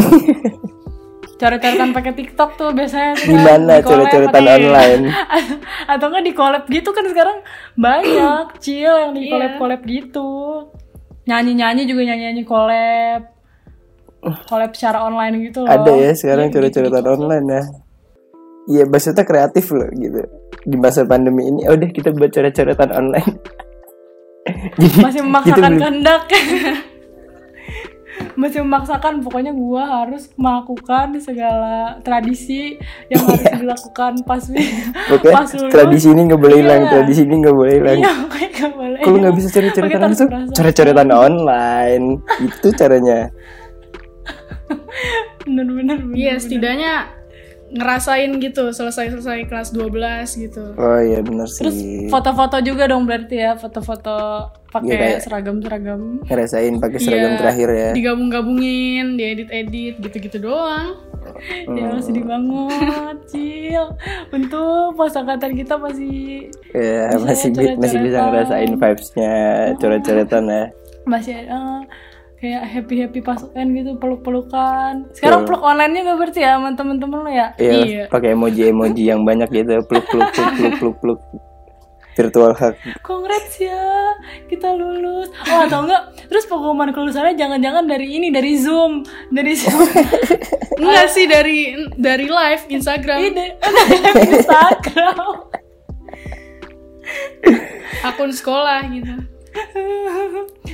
Coret-coretan 1.40 1.96
pakai 1.96 2.12
TikTok 2.12 2.50
tuh 2.54 2.68
biasanya 2.70 3.16
tuh 3.16 3.24
kan, 3.24 3.32
Gimana 3.32 3.72
di 3.72 3.80
collab 3.80 4.06
coret-coretan 4.12 4.44
online? 4.44 5.02
Atau 5.92 6.06
nggak 6.12 6.24
di 6.26 6.32
collab 6.36 6.64
gitu 6.68 6.90
kan 6.92 7.04
sekarang 7.08 7.38
banyak 7.74 8.46
chill 8.64 8.92
yang 8.92 9.12
di 9.14 9.24
Iya. 9.24 9.30
collab-collab 9.32 9.80
gitu. 9.82 10.28
Nyanyi-nyanyi 11.24 11.88
juga 11.88 12.02
nyanyi-nyanyi 12.04 12.44
collab. 12.44 13.22
Collab 14.44 14.76
secara 14.76 15.00
online 15.00 15.48
gitu 15.48 15.64
loh. 15.64 15.72
Ada 15.72 15.92
ya 15.96 16.12
sekarang 16.12 16.46
Iya, 16.46 16.54
coret-coretan 16.60 17.06
online 17.08 17.46
ya. 17.48 17.62
Iya, 18.68 18.82
maksudnya 18.84 19.24
kreatif 19.24 19.64
loh 19.72 19.88
gitu. 19.88 20.20
Di 20.60 20.76
masa 20.76 21.08
pandemi 21.08 21.48
ini, 21.48 21.64
oh 21.64 21.74
deh 21.74 21.88
kita 21.88 22.12
buat 22.12 22.28
coret-coretan 22.28 22.92
online. 22.92 23.32
Jadi 24.76 24.98
Masih 25.00 25.22
memaksakan 25.24 25.72
beli- 25.72 25.80
kehendak. 25.80 26.22
Masih 28.34 28.62
memaksakan 28.62 29.20
pokoknya 29.20 29.52
gua 29.52 30.02
harus 30.02 30.30
melakukan 30.34 31.14
segala 31.18 31.98
tradisi 32.00 32.78
yang 33.08 33.20
harus 33.26 33.44
dilakukan 33.52 34.12
pas 34.24 34.42
Oke, 35.14 35.28
pas 35.28 35.48
lulus. 35.50 35.72
tradisi 35.72 36.06
ini 36.08 36.20
nggak 36.26 36.40
boleh 36.40 36.56
hilang, 36.58 36.80
Iya. 36.82 36.90
tradisi 36.92 37.20
ini 37.24 37.34
nggak 37.38 37.56
boleh 37.56 37.74
hilang. 37.76 37.98
Iya, 37.98 38.12
pokoknya 38.24 38.48
nggak 38.56 38.72
boleh. 38.72 39.00
Kalau 39.00 39.16
nggak 39.18 39.34
bisa 39.34 39.48
coret-coretan 39.50 39.90
Pokoknya 39.90 40.06
langsung, 40.06 40.28
coret-coretan 40.52 41.08
online. 41.10 42.06
Itu 42.40 42.68
caranya. 42.72 43.18
Bener-bener. 45.44 45.96
Iya, 45.96 46.04
bener-bener. 46.04 46.38
setidaknya 46.38 46.92
ngerasain 47.72 48.34
gitu 48.36 48.70
selesai-selesai 48.70 49.46
kelas 49.46 49.70
12 49.70 49.90
gitu. 50.36 50.74
Oh 50.74 50.98
iya 50.98 51.20
benar 51.20 51.46
sih. 51.46 51.62
Terus 51.62 51.78
foto-foto 52.08 52.58
juga 52.58 52.84
dong 52.84 53.04
berarti 53.04 53.38
ya, 53.38 53.54
foto-foto 53.54 54.16
Iya, 54.42 54.72
pakai 54.72 54.96
kayak- 54.96 55.22
seragam-seragam. 55.22 56.00
Ngerasain 56.24 56.74
pakai 56.76 56.98
seragam 56.98 57.30
Iya, 57.30 57.38
terakhir 57.38 57.68
ya. 57.70 57.88
Digabung-gabungin, 57.92 59.14
diedit-edit 59.14 59.94
gitu-gitu 60.00 60.38
doang. 60.40 60.98
Ya 61.64 61.88
Hmm. 61.88 62.00
sedih 62.00 62.22
banget, 62.22 63.16
Cil. 63.30 63.84
Untung 64.30 64.94
pas 64.94 65.10
angkatan 65.12 65.52
kita 65.54 65.74
masih 65.74 66.50
Ya, 66.70 67.10
Bisa 67.12 67.50
masih 67.50 67.50
masih 67.76 67.98
bisa 68.00 68.18
ngerasain 68.20 68.72
vibes-nya 68.72 69.34
coret-coretan 69.76 70.44
ya. 70.44 70.64
masih 71.02 71.32
ada 71.34 71.82
kayak 72.40 72.62
happy 72.64 72.94
happy 73.04 73.20
pas 73.20 73.36
UN 73.44 73.68
gitu 73.76 74.00
peluk-pelukan. 74.00 75.12
Sekarang 75.12 75.44
peluk 75.44 75.60
online-nya 75.60 76.08
gak 76.08 76.18
berarti 76.18 76.40
ya 76.40 76.56
sama 76.56 76.72
temen-temen 76.72 77.18
lo 77.20 77.28
ya? 77.30 77.52
Iya, 77.60 77.72
Iya. 77.84 78.04
pakai 78.08 78.32
emoji-emoji 78.32 79.02
yang 79.06 79.22
banyak 79.22 79.48
gitu, 79.52 79.84
peluk 79.84 80.08
peluk 80.08 80.28
peluk 80.32 80.52
peluk 80.56 80.74
peluk 80.80 80.96
peluk. 80.98 81.20
Virtual 82.10 82.52
hug. 82.52 82.74
Congrats 83.00 83.54
ya, 83.56 83.80
kita 84.50 84.74
lulus. 84.74 85.30
Oh 85.46 85.62
atau 85.62 85.86
enggak? 85.86 86.10
Terus 86.26 86.44
pengumuman 86.44 86.90
kelulusannya 86.90 87.38
jangan-jangan 87.38 87.86
dari 87.86 88.18
ini, 88.18 88.28
dari 88.34 88.58
Zoom, 88.58 89.06
dari 89.30 89.54
Zoom. 89.54 89.86
Enggak 90.80 91.06
sih 91.12 91.28
dari 91.28 91.76
dari 91.94 92.26
live 92.26 92.64
Instagram. 92.68 93.18
Ini 93.20 93.46
dari 94.04 94.26
Instagram. 94.32 95.16
akun 98.08 98.32
sekolah 98.32 98.80
gitu. 98.90 99.14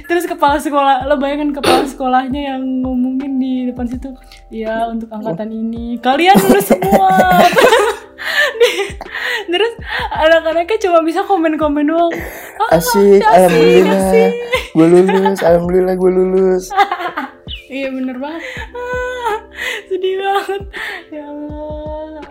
Terus 0.06 0.24
kepala 0.28 0.60
sekolah, 0.60 1.08
lo 1.08 1.18
bayangin 1.18 1.50
kepala 1.50 1.82
sekolahnya 1.88 2.54
yang 2.54 2.62
ngomongin 2.84 3.40
di 3.40 3.52
depan 3.72 3.88
situ, 3.88 4.12
ya 4.52 4.86
untuk 4.86 5.10
angkatan 5.10 5.50
ini 5.50 5.98
kalian 5.98 6.36
lulus 6.46 6.70
semua. 6.70 7.10
Terus 9.46 9.72
anak-anaknya 10.12 10.76
cuma 10.88 11.00
bisa 11.02 11.20
komen-komen 11.24 11.88
doang. 11.88 12.12
Ah, 12.60 12.78
Asik, 12.78 13.22
alhamdulillah. 13.22 14.30
Gue 14.74 14.86
lulus, 14.88 15.38
alhamdulillah 15.42 15.94
gue 15.96 16.12
lulus. 16.12 16.64
Iya 17.66 17.90
bener 17.90 18.14
banget. 18.22 18.46
ah, 18.78 19.42
sedih 19.90 20.22
banget. 20.22 20.62
Ya 21.10 21.26
Allah. 21.26 22.22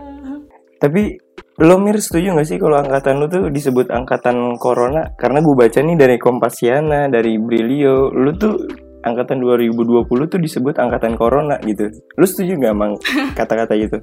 Tapi 0.80 1.20
lo 1.56 1.80
mir 1.80 1.96
setuju 1.96 2.36
gak 2.36 2.48
sih 2.52 2.60
kalau 2.60 2.76
angkatan 2.76 3.16
lu 3.24 3.32
tuh 3.32 3.48
disebut 3.48 3.88
angkatan 3.88 4.60
corona? 4.60 5.16
Karena 5.16 5.40
gue 5.40 5.56
baca 5.56 5.80
nih 5.80 5.96
dari 5.96 6.18
Kompasiana, 6.20 7.08
dari 7.08 7.40
Brilio, 7.40 8.12
lu 8.12 8.36
tuh 8.36 8.60
angkatan 9.08 9.40
2020 9.40 10.04
tuh 10.28 10.40
disebut 10.42 10.76
angkatan 10.76 11.16
corona 11.16 11.56
gitu. 11.64 11.88
Lu 12.20 12.26
setuju 12.28 12.60
gak 12.60 12.74
emang 12.76 12.92
kata-kata 13.40 13.74
gitu? 13.80 13.98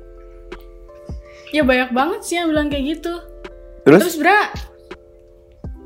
Ya 1.53 1.61
banyak 1.61 1.93
banget 1.93 2.21
sih 2.25 2.41
yang 2.41 2.49
bilang 2.49 2.73
kayak 2.73 2.97
gitu. 2.97 3.13
Terus, 3.85 4.01
Terus 4.01 4.13
sebenernya 4.17 4.45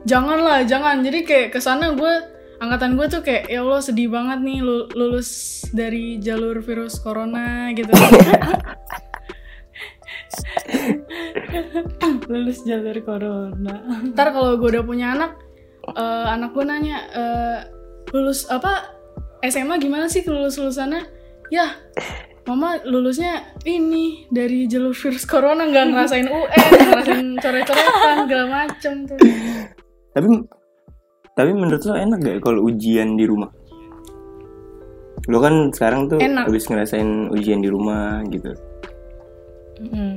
janganlah, 0.07 0.63
jangan. 0.63 1.03
Jadi 1.03 1.19
kayak 1.27 1.49
ke 1.51 1.59
sana 1.59 1.99
gue 1.99 2.15
angkatan 2.63 2.95
gue 2.95 3.07
tuh 3.11 3.21
kayak 3.27 3.51
ya 3.51 3.67
Allah 3.67 3.83
sedih 3.83 4.07
banget 4.07 4.39
nih 4.39 4.63
lu- 4.63 4.87
lulus 4.95 5.61
dari 5.75 6.23
jalur 6.23 6.63
virus 6.63 7.03
corona 7.03 7.75
gitu. 7.75 7.91
Lulus 12.31 12.63
jalur 12.67 12.99
corona. 13.07 13.75
Ntar 14.13 14.35
kalau 14.35 14.59
gue 14.59 14.69
udah 14.77 14.85
punya 14.85 15.15
anak, 15.15 15.39
eh, 15.95 16.27
anak 16.31 16.51
gue 16.53 16.65
nanya 16.67 16.97
eh, 17.15 17.59
lulus 18.15 18.47
apa 18.51 18.97
SMA 19.47 19.79
gimana 19.79 20.11
sih 20.11 20.27
lulus 20.27 20.59
lulusannya? 20.59 21.07
Ya, 21.47 21.79
mama 22.47 22.79
lulusnya 22.83 23.55
ini 23.67 24.27
dari 24.31 24.67
jalur 24.71 24.95
virus 24.95 25.27
corona 25.27 25.67
nggak 25.67 25.85
ngerasain 25.95 26.27
UN, 26.31 26.67
ngerasain 26.91 27.29
coret-coretan 27.39 28.17
segala 28.27 28.45
macem 28.47 28.95
tuh. 29.07 29.19
tapi 30.15 30.27
tapi 31.37 31.51
menurut 31.53 31.85
lo 31.85 31.95
enak 31.95 32.19
gak 32.25 32.39
kalau 32.41 32.65
ujian 32.65 33.19
di 33.19 33.29
rumah? 33.29 33.53
Lo 35.29 35.43
kan 35.43 35.75
sekarang 35.75 36.09
tuh 36.09 36.23
Enak. 36.23 36.49
habis 36.49 36.65
ngerasain 36.71 37.29
ujian 37.35 37.61
di 37.61 37.69
rumah 37.69 38.23
gitu. 38.31 38.55
Mm-mm. 39.81 40.13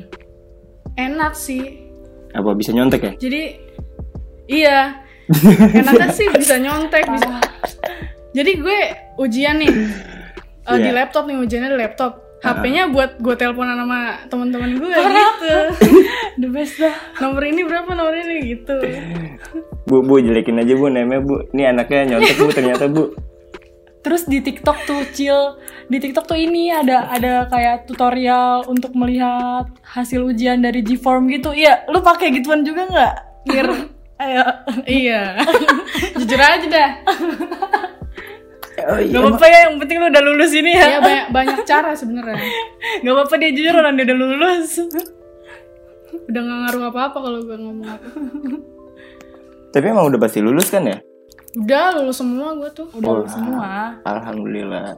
Enak 0.96 1.34
sih. 1.36 1.86
Apa 2.32 2.54
bisa 2.54 2.72
nyontek 2.72 3.02
ya? 3.02 3.14
Jadi 3.18 3.42
iya, 4.46 5.00
enaknya 5.80 6.10
sih 6.14 6.28
bisa 6.32 6.56
nyontek. 6.58 7.06
Bisa. 7.06 7.40
Jadi 8.32 8.52
gue 8.62 8.80
ujian 9.18 9.58
nih 9.58 9.72
eh, 10.70 10.78
di 10.78 10.90
Iya. 10.90 10.94
laptop 10.94 11.26
nih 11.26 11.38
ujiannya 11.42 11.70
di 11.74 11.80
laptop. 11.80 12.14
HP-nya 12.40 12.88
buat 12.88 13.20
gue 13.20 13.36
teleponan 13.36 13.76
sama 13.76 14.16
teman-teman 14.32 14.80
gue 14.80 14.96
gitu. 14.96 15.54
The 16.40 16.48
best 16.48 16.80
dah. 16.80 16.96
Nomor 17.20 17.44
ini 17.44 17.68
berapa 17.68 17.92
nomor 17.92 18.16
ini 18.16 18.56
gitu. 18.56 18.80
Bu, 19.84 20.08
bu 20.08 20.24
jelekin 20.24 20.56
aja 20.56 20.72
bu 20.72 20.88
namanya 20.88 21.20
bu. 21.20 21.44
Ini 21.52 21.76
anaknya 21.76 22.16
nyontek 22.16 22.40
bu 22.40 22.48
ternyata 22.56 22.88
bu. 22.88 23.12
Terus 24.00 24.24
di 24.24 24.40
TikTok 24.40 24.78
tuh 24.88 25.04
Cil, 25.12 25.60
di 25.92 26.00
TikTok 26.00 26.24
tuh 26.24 26.40
ini 26.40 26.72
ada 26.72 27.12
ada 27.12 27.52
kayak 27.52 27.84
tutorial 27.84 28.64
untuk 28.72 28.96
melihat 28.96 29.68
hasil 29.84 30.24
ujian 30.24 30.64
dari 30.64 30.80
G-form 30.80 31.28
gitu. 31.28 31.52
Iya, 31.52 31.84
lu 31.92 32.00
pakai 32.00 32.32
gituan 32.32 32.64
juga 32.64 32.88
nggak? 32.88 33.14
Mir, 33.52 33.68
ayo. 34.24 34.46
iya. 34.88 35.36
Jujur 36.20 36.40
aja 36.40 36.68
dah. 36.68 36.90
Oh 38.88 38.96
iya. 38.96 39.12
Gak 39.12 39.22
apa-apa 39.28 39.46
ya, 39.46 39.60
yang 39.68 39.76
penting 39.84 39.98
lu 40.00 40.08
udah 40.08 40.24
lulus 40.24 40.52
ini 40.56 40.72
Ya 40.72 40.88
ya. 40.88 41.00
banyak 41.04 41.28
banyak 41.36 41.60
cara 41.68 41.92
sebenarnya. 41.92 42.40
Gak 43.04 43.12
apa-apa 43.12 43.36
dia 43.36 43.52
jujur 43.52 43.76
orang 43.76 44.00
dia 44.00 44.08
udah 44.08 44.18
lulus. 44.18 44.70
Udah 46.30 46.42
nggak 46.42 46.58
ngaruh 46.64 46.84
apa-apa 46.88 47.18
kalau 47.20 47.40
gue 47.44 47.58
ngomong 47.58 47.90
apa. 47.90 48.08
Tapi 49.70 49.86
emang 49.86 50.08
udah 50.08 50.20
pasti 50.22 50.40
lulus 50.40 50.72
kan 50.72 50.88
ya? 50.88 50.98
Udah 51.58 51.98
lulus 51.98 52.18
semua 52.22 52.54
gue 52.54 52.70
tuh. 52.76 52.88
Udah 52.94 53.10
lulus 53.10 53.34
semua. 53.34 53.98
Alhamdulillah. 54.06 54.94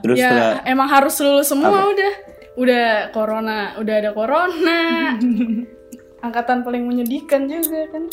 Terus 0.00 0.16
ya 0.16 0.30
setelah 0.30 0.58
emang 0.64 0.88
harus 0.88 1.14
lulus 1.20 1.48
semua 1.50 1.78
udah. 1.92 2.12
Udah 2.58 2.86
corona, 3.14 3.76
udah 3.78 3.94
ada 3.98 4.10
corona. 4.16 4.80
Angkatan 6.26 6.66
paling 6.66 6.82
menyedihkan 6.88 7.46
juga 7.46 7.86
kan. 7.92 8.04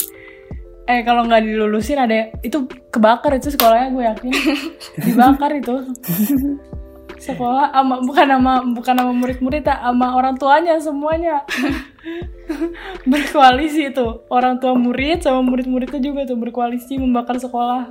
Eh 0.86 1.01
kalau 1.01 1.25
nggak 1.25 1.41
dilulusin 1.41 1.98
ada 1.98 2.29
itu 2.46 2.70
kebakar 2.94 3.34
itu 3.41 3.50
sekolahnya 3.50 3.89
gue 3.89 4.03
yakin 4.05 4.32
dibakar 5.10 5.58
itu 5.58 5.82
sekolah 7.25 7.74
ama 7.74 8.05
bukan 8.05 8.27
sama 8.29 8.53
bukan 8.62 8.94
sama 8.94 9.13
murid-murid 9.17 9.63
ya, 9.65 9.82
sama 9.82 10.13
orang 10.13 10.38
tuanya 10.38 10.77
semuanya. 10.77 11.41
Berkoalisi 13.10 13.89
itu 13.89 14.22
orang 14.29 14.62
tua 14.62 14.77
murid 14.77 15.25
sama 15.25 15.41
murid-muridnya 15.41 15.98
juga 15.98 16.29
tuh 16.29 16.38
berkoalisi 16.38 17.01
membakar 17.01 17.41
sekolah. 17.41 17.89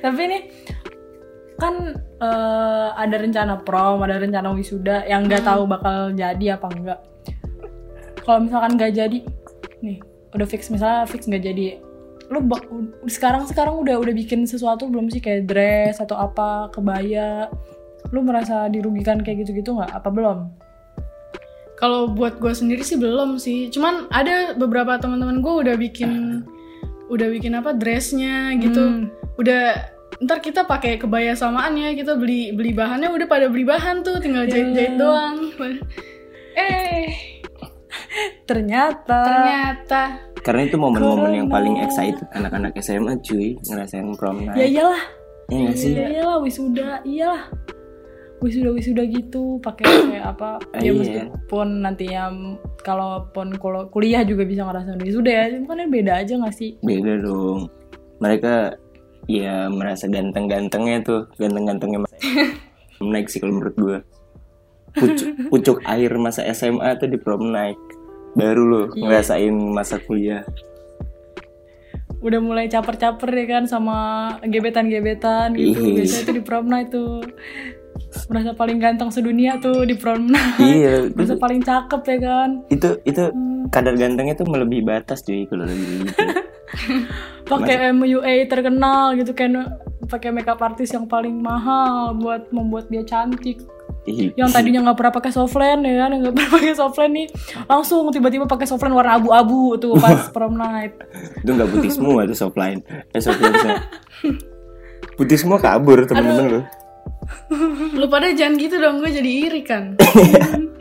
Tapi 0.00 0.20
ini 0.24 0.38
kan 1.60 1.94
eh, 2.18 2.88
ada 2.98 3.16
rencana 3.20 3.54
prom, 3.62 4.02
ada 4.02 4.18
rencana 4.18 4.50
wisuda 4.56 5.06
yang 5.06 5.28
nggak 5.28 5.46
tahu 5.46 5.68
bakal 5.68 6.10
jadi 6.10 6.58
apa 6.58 6.66
enggak. 6.72 7.00
Kalau 8.24 8.38
misalkan 8.40 8.80
nggak 8.80 8.92
jadi, 8.96 9.18
nih 9.84 9.98
udah 10.34 10.46
fix 10.48 10.72
misalnya 10.72 11.04
fix 11.06 11.28
nggak 11.28 11.44
jadi, 11.44 11.78
lu 12.32 12.40
sekarang 13.06 13.44
sekarang 13.44 13.78
udah 13.84 14.00
udah 14.00 14.14
bikin 14.16 14.48
sesuatu 14.48 14.88
belum 14.88 15.12
sih? 15.12 15.20
Kayak 15.20 15.46
dress 15.46 15.96
atau 16.00 16.16
apa 16.16 16.72
kebaya, 16.72 17.52
lu 18.12 18.20
merasa 18.20 18.68
dirugikan 18.68 19.22
kayak 19.22 19.46
gitu-gitu 19.46 19.76
nggak? 19.76 19.90
Apa 19.94 20.08
belum? 20.10 20.50
Kalau 21.78 22.08
buat 22.12 22.38
gue 22.38 22.52
sendiri 22.54 22.82
sih 22.82 22.96
belum 22.96 23.36
sih. 23.36 23.68
Cuman 23.72 24.08
ada 24.12 24.54
beberapa 24.56 24.96
teman-teman 25.00 25.40
gue 25.44 25.54
udah 25.68 25.76
bikin 25.76 26.42
udah 27.12 27.28
bikin 27.28 27.56
apa 27.56 27.76
dressnya 27.76 28.56
gitu. 28.60 28.80
Hmm. 28.80 29.12
Udah 29.36 29.92
ntar 30.22 30.38
kita 30.38 30.62
pakai 30.62 30.96
kebaya 30.96 31.34
samaan 31.34 31.74
ya 31.74 31.90
kita 31.90 32.14
beli 32.14 32.54
beli 32.54 32.70
bahannya 32.70 33.10
udah 33.10 33.26
pada 33.26 33.50
beli 33.50 33.66
bahan 33.66 34.06
tuh 34.06 34.22
tinggal 34.22 34.46
jahit 34.46 34.72
jahit 34.72 34.94
doang. 34.94 35.50
Eh 36.54 37.34
Ternyata. 38.46 39.20
ternyata 39.26 40.02
Karena 40.44 40.68
itu 40.68 40.76
momen-momen 40.76 41.32
yang 41.32 41.48
paling 41.48 41.80
excited 41.80 42.28
anak-anak 42.36 42.76
SMA 42.84 43.16
cuy 43.24 43.56
ngerasain 43.64 44.12
prom 44.12 44.44
night. 44.44 44.60
Ya 44.60 44.66
iyalah. 44.68 45.02
Iya 45.48 45.70
sih? 45.72 45.92
Iya 45.96 46.06
iyalah 46.20 46.38
wisuda, 46.44 47.00
iyalah. 47.08 47.42
Wisuda 48.38 48.70
wisuda 48.70 49.02
gitu 49.04 49.56
pakai 49.58 49.84
kayak 50.10 50.26
apa? 50.32 50.50
Ya 50.76 50.80
Iya. 50.84 50.92
meskipun 50.94 51.68
nantinya 51.80 52.22
kalaupun 52.80 53.56
kul- 53.56 53.88
kuliah 53.88 54.20
juga 54.20 54.42
bisa 54.42 54.62
ngerasain 54.62 54.98
wisuda 54.98 55.30
ya, 55.30 55.44
cuma 55.54 55.72
kan 55.72 55.88
beda 55.88 56.12
aja 56.18 56.34
gak 56.36 56.52
sih? 56.52 56.76
Beda 56.78 57.18
dong. 57.18 57.70
Mereka 58.18 58.76
ya 59.24 59.66
merasa 59.68 60.04
ganteng-gantengnya 60.06 61.00
tuh, 61.00 61.24
ganteng-gantengnya 61.34 62.04
masa 62.04 62.16
naik 63.02 63.26
sih 63.26 63.38
kalau 63.38 63.54
menurut 63.54 63.76
gue. 63.76 63.98
Pucuk, 64.94 65.28
pucuk 65.48 65.78
air 65.84 66.12
masa 66.16 66.46
SMA 66.48 66.86
tuh 66.96 67.08
di 67.08 67.16
prom 67.16 67.48
night. 67.48 67.78
Baru 68.34 68.62
lo 68.62 68.82
Iya. 68.88 69.00
ngerasain 69.00 69.54
masa 69.72 69.98
kuliah. 69.98 70.44
Udah 72.20 72.40
mulai 72.40 72.66
caper-caper 72.66 73.28
ya 73.28 73.46
kan 73.50 73.64
sama 73.64 73.98
gebetan-gebetan 74.42 75.52
gitu. 75.54 75.76
Ih. 75.76 75.94
Biasanya 75.98 76.22
tuh 76.24 76.34
di 76.34 76.42
prom 76.42 76.66
night 76.66 76.88
tuh. 76.88 77.20
Merasa 78.30 78.52
paling 78.54 78.78
ganteng 78.80 79.10
sedunia 79.10 79.58
tuh 79.58 79.84
di 79.84 79.94
prom. 79.98 80.30
Night. 80.30 80.60
iya, 80.78 81.10
Merasa 81.12 81.34
paling 81.36 81.60
cakep 81.60 82.02
ya 82.06 82.18
kan. 82.22 82.50
itu 82.70 82.88
itu 83.04 83.22
kadar 83.68 83.94
gantengnya 83.96 84.34
tuh 84.36 84.46
melebihi 84.48 84.82
batas 84.84 85.24
cuy 85.24 85.48
kalau 85.48 85.64
lagi 85.64 85.84
gitu. 86.04 86.22
pakai 87.50 87.92
MUA 87.92 88.48
terkenal 88.48 89.14
gitu 89.14 89.30
kan 89.36 89.78
pakai 90.08 90.32
makeup 90.32 90.60
artist 90.60 90.96
yang 90.96 91.06
paling 91.08 91.38
mahal 91.40 92.16
buat 92.16 92.48
membuat 92.52 92.88
dia 92.88 93.04
cantik. 93.04 93.60
Yang 94.04 94.52
tadinya 94.52 94.84
nggak 94.84 94.98
pernah 95.00 95.14
pakai 95.16 95.32
softline 95.32 95.80
ya 95.80 96.04
kan? 96.04 96.10
Nggak 96.12 96.32
pernah 96.36 96.50
pakai 96.52 96.72
softline 96.76 97.12
nih. 97.24 97.26
Langsung 97.64 98.04
tiba-tiba 98.12 98.44
pakai 98.44 98.66
softline 98.68 98.92
warna 98.92 99.16
abu-abu 99.16 99.80
tuh 99.80 99.96
pas 100.02 100.28
prom 100.28 100.56
night. 100.60 100.92
Itu 101.40 101.56
nggak 101.56 101.68
putih 101.72 101.90
semua 101.92 102.28
tuh 102.28 102.36
softline 102.36 102.84
eh 103.12 103.20
semua. 103.20 103.48
putih 105.14 105.38
semua 105.38 105.62
kabur 105.62 106.02
temen-temen 106.10 106.58
lo 106.58 106.60
lu 107.98 108.06
pada 108.08 108.32
jangan 108.32 108.54
gitu 108.60 108.76
dong 108.80 109.00
gue 109.00 109.10
jadi 109.10 109.30
iri 109.48 109.62
kan. 109.64 109.96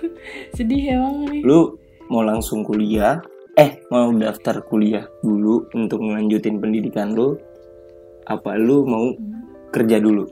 sedih 0.56 1.00
emang 1.00 1.28
nih. 1.30 1.40
Lu 1.44 1.78
mau 2.10 2.22
langsung 2.24 2.64
kuliah? 2.66 3.20
Eh 3.58 3.82
mau 3.92 4.08
daftar 4.14 4.62
kuliah 4.64 5.04
dulu 5.20 5.68
untuk 5.74 6.00
melanjutin 6.00 6.60
pendidikan 6.62 7.12
lu? 7.12 7.36
Apa 8.28 8.56
lu 8.56 8.86
mau 8.86 9.10
kerja 9.74 9.98
dulu? 9.98 10.24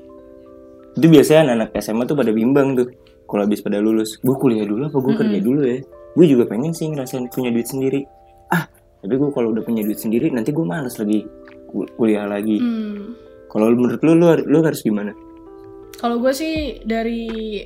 Itu 0.94 1.06
biasanya 1.06 1.52
anak-anak 1.52 1.70
SMA 1.82 2.04
tuh 2.06 2.16
pada 2.18 2.32
bimbang 2.34 2.74
tuh 2.78 2.88
kalau 3.28 3.44
habis 3.44 3.60
pada 3.62 3.78
lulus. 3.82 4.18
Gue 4.22 4.36
kuliah 4.38 4.64
dulu 4.64 4.88
apa 4.88 4.98
gue 4.98 5.14
kerja 5.14 5.38
dulu 5.42 5.60
ya? 5.66 5.78
Gue 6.16 6.26
juga 6.26 6.44
pengen 6.48 6.72
sih 6.74 6.90
ngerasain 6.90 7.28
punya 7.30 7.50
duit 7.52 7.68
sendiri. 7.68 8.02
Ah 8.50 8.66
tapi 8.98 9.14
gue 9.14 9.30
kalau 9.30 9.54
udah 9.54 9.62
punya 9.62 9.86
duit 9.86 9.98
sendiri 9.98 10.32
nanti 10.32 10.50
gue 10.50 10.64
males 10.66 10.96
lagi 10.98 11.22
kul- 11.70 11.90
kuliah 11.94 12.26
lagi. 12.26 12.58
Hmm. 12.58 13.27
Kalau 13.48 13.72
menurut 13.72 14.00
lu 14.04 14.12
lu, 14.14 14.26
lu 14.46 14.58
harus 14.62 14.80
gimana 14.80 15.12
Kalau 15.98 16.22
gue 16.22 16.30
sih 16.30 16.78
dari 16.86 17.58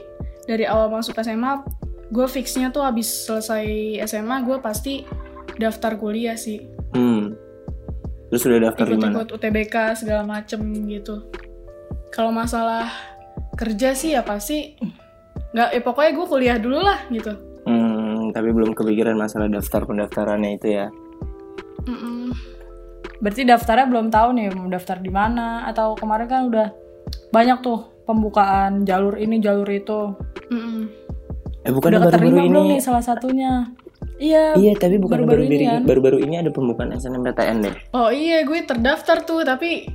dari 0.49 0.65
awal 0.65 0.89
masuk 0.89 1.21
SMA, 1.21 1.63
gue 2.09 2.27
fixnya 2.27 2.73
tuh 2.73 2.81
habis 2.81 3.07
selesai 3.29 3.63
SMA 4.09 4.41
gue 4.43 4.57
pasti 4.59 5.05
daftar 5.61 6.01
kuliah 6.01 6.35
sih. 6.35 6.65
hmm 6.97 7.25
lu 8.33 8.37
sudah 8.41 8.65
daftar 8.65 8.89
di 8.89 8.97
mana 8.97 9.13
Ikut-ikut 9.21 9.29
UTBK 9.37 9.77
segala 9.93 10.25
macem 10.25 10.65
gitu. 10.89 11.29
Kalau 12.09 12.33
masalah 12.33 12.89
kerja 13.53 13.93
sih 13.93 14.17
ya 14.17 14.25
pasti 14.25 14.73
nggak, 15.53 15.69
eh 15.77 15.83
pokoknya 15.85 16.11
gue 16.17 16.27
kuliah 16.27 16.57
dulu 16.57 16.81
lah 16.81 17.05
gitu. 17.13 17.37
hmm 17.69 18.33
tapi 18.33 18.49
belum 18.49 18.73
kepikiran 18.73 19.13
masalah 19.21 19.53
daftar 19.53 19.85
pendaftarannya 19.85 20.57
itu 20.57 20.69
ya 20.73 20.89
Mm-mm. 21.85 22.33
Berarti 23.23 23.47
daftarnya 23.47 23.87
belum 23.87 24.11
tahu 24.11 24.29
nih 24.35 24.51
mau 24.53 24.67
daftar 24.67 24.99
di 24.99 25.09
mana 25.09 25.63
atau 25.71 25.95
kemarin 25.95 26.27
kan 26.27 26.43
udah 26.51 26.69
banyak 27.31 27.63
tuh 27.63 27.87
pembukaan 28.03 28.83
jalur 28.83 29.15
ini 29.15 29.39
jalur 29.39 29.69
itu 29.71 30.11
Mm-mm. 30.51 30.91
eh 31.63 31.71
bukan 31.71 31.95
udah 31.95 32.01
baru-baru 32.03 32.19
keterima 32.19 32.43
belum 32.43 32.51
ini 32.51 32.61
nih 32.75 32.81
salah 32.83 33.05
satunya 33.07 33.71
iya 34.19 34.59
Iya, 34.59 34.75
tapi 34.75 34.99
bukan 34.99 35.23
baru-baru 35.23 35.47
baru-baru 35.47 35.55
ini 35.55 35.57
ini, 35.57 35.67
kan. 35.71 35.83
baru-baru 35.87 36.19
ini 36.19 36.35
ada 36.43 36.51
pembukaan 36.51 36.91
SNMPTN 36.93 37.57
deh. 37.63 37.75
Oh 37.95 38.11
iya 38.11 38.43
gue 38.43 38.59
terdaftar 38.63 39.23
tuh 39.23 39.47
tapi 39.47 39.87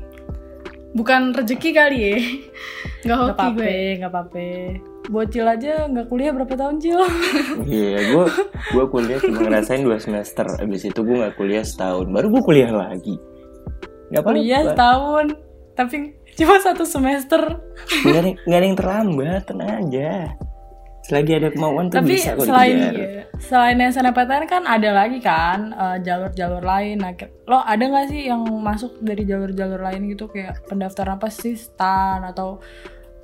bukan 0.98 1.38
rezeki 1.38 1.70
kali 1.78 1.98
ya. 2.02 2.18
Nggak 2.18 3.06
nggak 3.06 3.18
hoki 3.22 3.38
apa-apa 3.38 3.62
gue. 3.62 3.96
nggak 4.02 4.12
apa-apa 4.12 4.46
bocil 5.08 5.48
aja 5.48 5.88
nggak 5.88 6.08
kuliah 6.12 6.32
berapa 6.36 6.54
tahun 6.60 6.84
cil 6.84 7.00
Iya, 7.64 8.12
gua 8.12 8.26
gua 8.76 8.86
kuliah 8.92 9.20
cuma 9.24 9.40
ngerasain 9.48 9.84
dua 9.86 9.98
semester. 10.04 10.44
Abis 10.60 10.84
itu 10.84 11.00
gua 11.00 11.28
nggak 11.28 11.36
kuliah 11.40 11.64
setahun. 11.64 12.12
Baru 12.12 12.28
gua 12.34 12.44
kuliah 12.44 12.72
lagi. 12.74 13.16
Gak 14.12 14.24
apa-apa. 14.24 14.36
kuliah 14.36 14.62
setahun 14.68 15.26
tapi 15.78 15.96
cuma 16.34 16.58
satu 16.58 16.84
semester 16.90 17.62
Nggak 18.02 18.18
ada, 18.18 18.32
nggak 18.50 18.60
ada 18.60 18.66
yang 18.66 18.78
terlambat, 18.80 19.42
tenang 19.46 19.72
aja. 19.86 20.12
Selagi 21.08 21.40
ada 21.40 21.50
kemauan 21.56 21.88
tuh 21.88 22.04
tapi 22.04 22.20
bisa 22.20 22.36
kok 22.36 22.44
selain 22.44 22.76
iya, 22.76 23.24
selain 23.40 23.80
SNMPTN 23.80 24.44
kan 24.44 24.64
ada 24.68 24.90
lagi 24.92 25.24
kan 25.24 25.72
eh, 25.72 25.98
jalur-jalur 26.04 26.60
lain 26.60 27.00
nah, 27.00 27.16
lo 27.48 27.64
ada 27.64 27.80
nggak 27.80 28.06
sih 28.12 28.28
yang 28.28 28.44
masuk 28.44 29.00
dari 29.00 29.24
jalur-jalur 29.24 29.80
lain 29.80 30.12
gitu 30.12 30.28
kayak 30.28 30.68
pendaftaran 30.68 31.16
apa 31.16 31.32
sih 31.32 31.56
stan 31.56 32.28
atau 32.28 32.60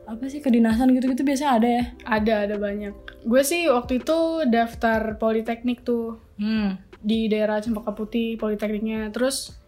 apa 0.04 0.28
sih 0.28 0.44
kedinasan 0.44 0.92
gitu-gitu 0.96 1.24
biasanya 1.24 1.52
ada 1.60 1.68
ya 1.68 1.84
Ada 2.04 2.34
ada 2.48 2.56
banyak. 2.60 2.96
Gue 3.24 3.42
sih 3.44 3.72
waktu 3.72 4.04
itu 4.04 4.48
daftar 4.52 5.16
politeknik 5.16 5.88
tuh 5.88 6.20
hmm. 6.36 7.00
di 7.00 7.32
daerah 7.32 7.64
Cempaka 7.64 7.96
Putih 7.96 8.36
politekniknya. 8.36 9.12
Terus 9.16 9.63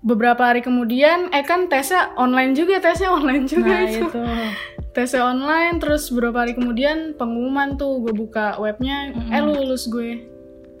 beberapa 0.00 0.40
hari 0.40 0.64
kemudian 0.64 1.28
eh 1.30 1.44
kan 1.44 1.68
tesnya 1.68 2.16
online 2.16 2.56
juga 2.56 2.80
tesnya 2.80 3.12
online 3.12 3.44
juga 3.44 3.68
nah 3.68 3.84
itu. 3.84 4.06
itu 4.08 4.20
Tesnya 4.90 5.22
online 5.22 5.78
terus 5.78 6.10
beberapa 6.10 6.42
hari 6.42 6.58
kemudian 6.58 7.14
pengumuman 7.14 7.78
tuh 7.78 8.02
gue 8.02 8.10
buka 8.10 8.58
webnya 8.58 9.14
eh 9.30 9.38
lulus 9.38 9.86
gue. 9.86 10.26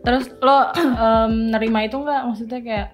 terus 0.02 0.32
lo 0.42 0.72
em, 0.74 1.52
nerima 1.54 1.86
itu 1.86 1.94
nggak 1.94 2.26
maksudnya 2.26 2.58
kayak 2.58 2.88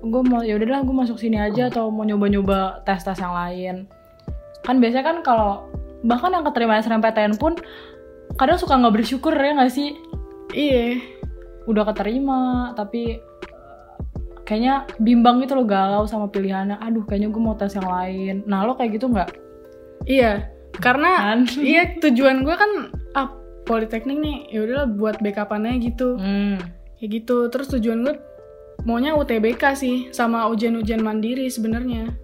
gue 0.00 0.22
mau 0.24 0.40
ya 0.40 0.56
udahlah 0.56 0.80
gue 0.80 0.96
masuk 0.96 1.20
sini 1.20 1.36
aja 1.36 1.68
atau 1.68 1.92
mau 1.92 2.06
nyoba-nyoba 2.08 2.86
tes-tes 2.88 3.20
yang 3.20 3.34
lain 3.36 3.76
kan 4.64 4.80
biasanya 4.80 5.04
kan 5.04 5.16
kalau 5.20 5.68
bahkan 6.06 6.32
yang 6.32 6.46
keterima 6.46 6.80
SNMPTN 6.80 7.36
pun 7.36 7.58
kadang 8.40 8.56
suka 8.56 8.78
nggak 8.78 8.94
bersyukur 9.02 9.34
ya 9.36 9.60
nggak 9.60 9.72
sih 9.74 9.92
Iya. 10.54 11.02
udah 11.66 11.84
keterima 11.90 12.70
tapi 12.78 13.18
kayaknya 14.46 14.86
bimbang 15.02 15.42
gitu 15.42 15.58
loh 15.58 15.66
galau 15.66 16.06
sama 16.06 16.30
pilihannya 16.30 16.78
aduh 16.78 17.02
kayaknya 17.02 17.28
gue 17.34 17.42
mau 17.42 17.58
tes 17.58 17.74
yang 17.74 17.90
lain 17.90 18.46
nah 18.46 18.62
lo 18.62 18.78
kayak 18.78 18.96
gitu 18.96 19.10
nggak 19.10 19.46
Iya, 20.06 20.52
karena 20.78 21.34
Kan? 21.34 21.38
iya 21.72 21.98
tujuan 21.98 22.46
gue 22.46 22.54
kan 22.54 22.70
ah 23.18 23.34
politeknik 23.66 24.18
nih, 24.22 24.36
ya 24.54 24.58
udahlah 24.62 24.88
buat 24.94 25.16
backupannya 25.18 25.82
gitu, 25.82 26.14
hmm. 26.14 26.56
kayak 27.02 27.10
gitu. 27.22 27.50
Terus 27.50 27.66
tujuan 27.74 28.06
gue 28.06 28.14
maunya 28.86 29.18
UTBK 29.18 29.74
sih, 29.74 29.96
sama 30.14 30.46
ujian-ujian 30.46 31.02
mandiri 31.02 31.50
sebenarnya. 31.50 32.14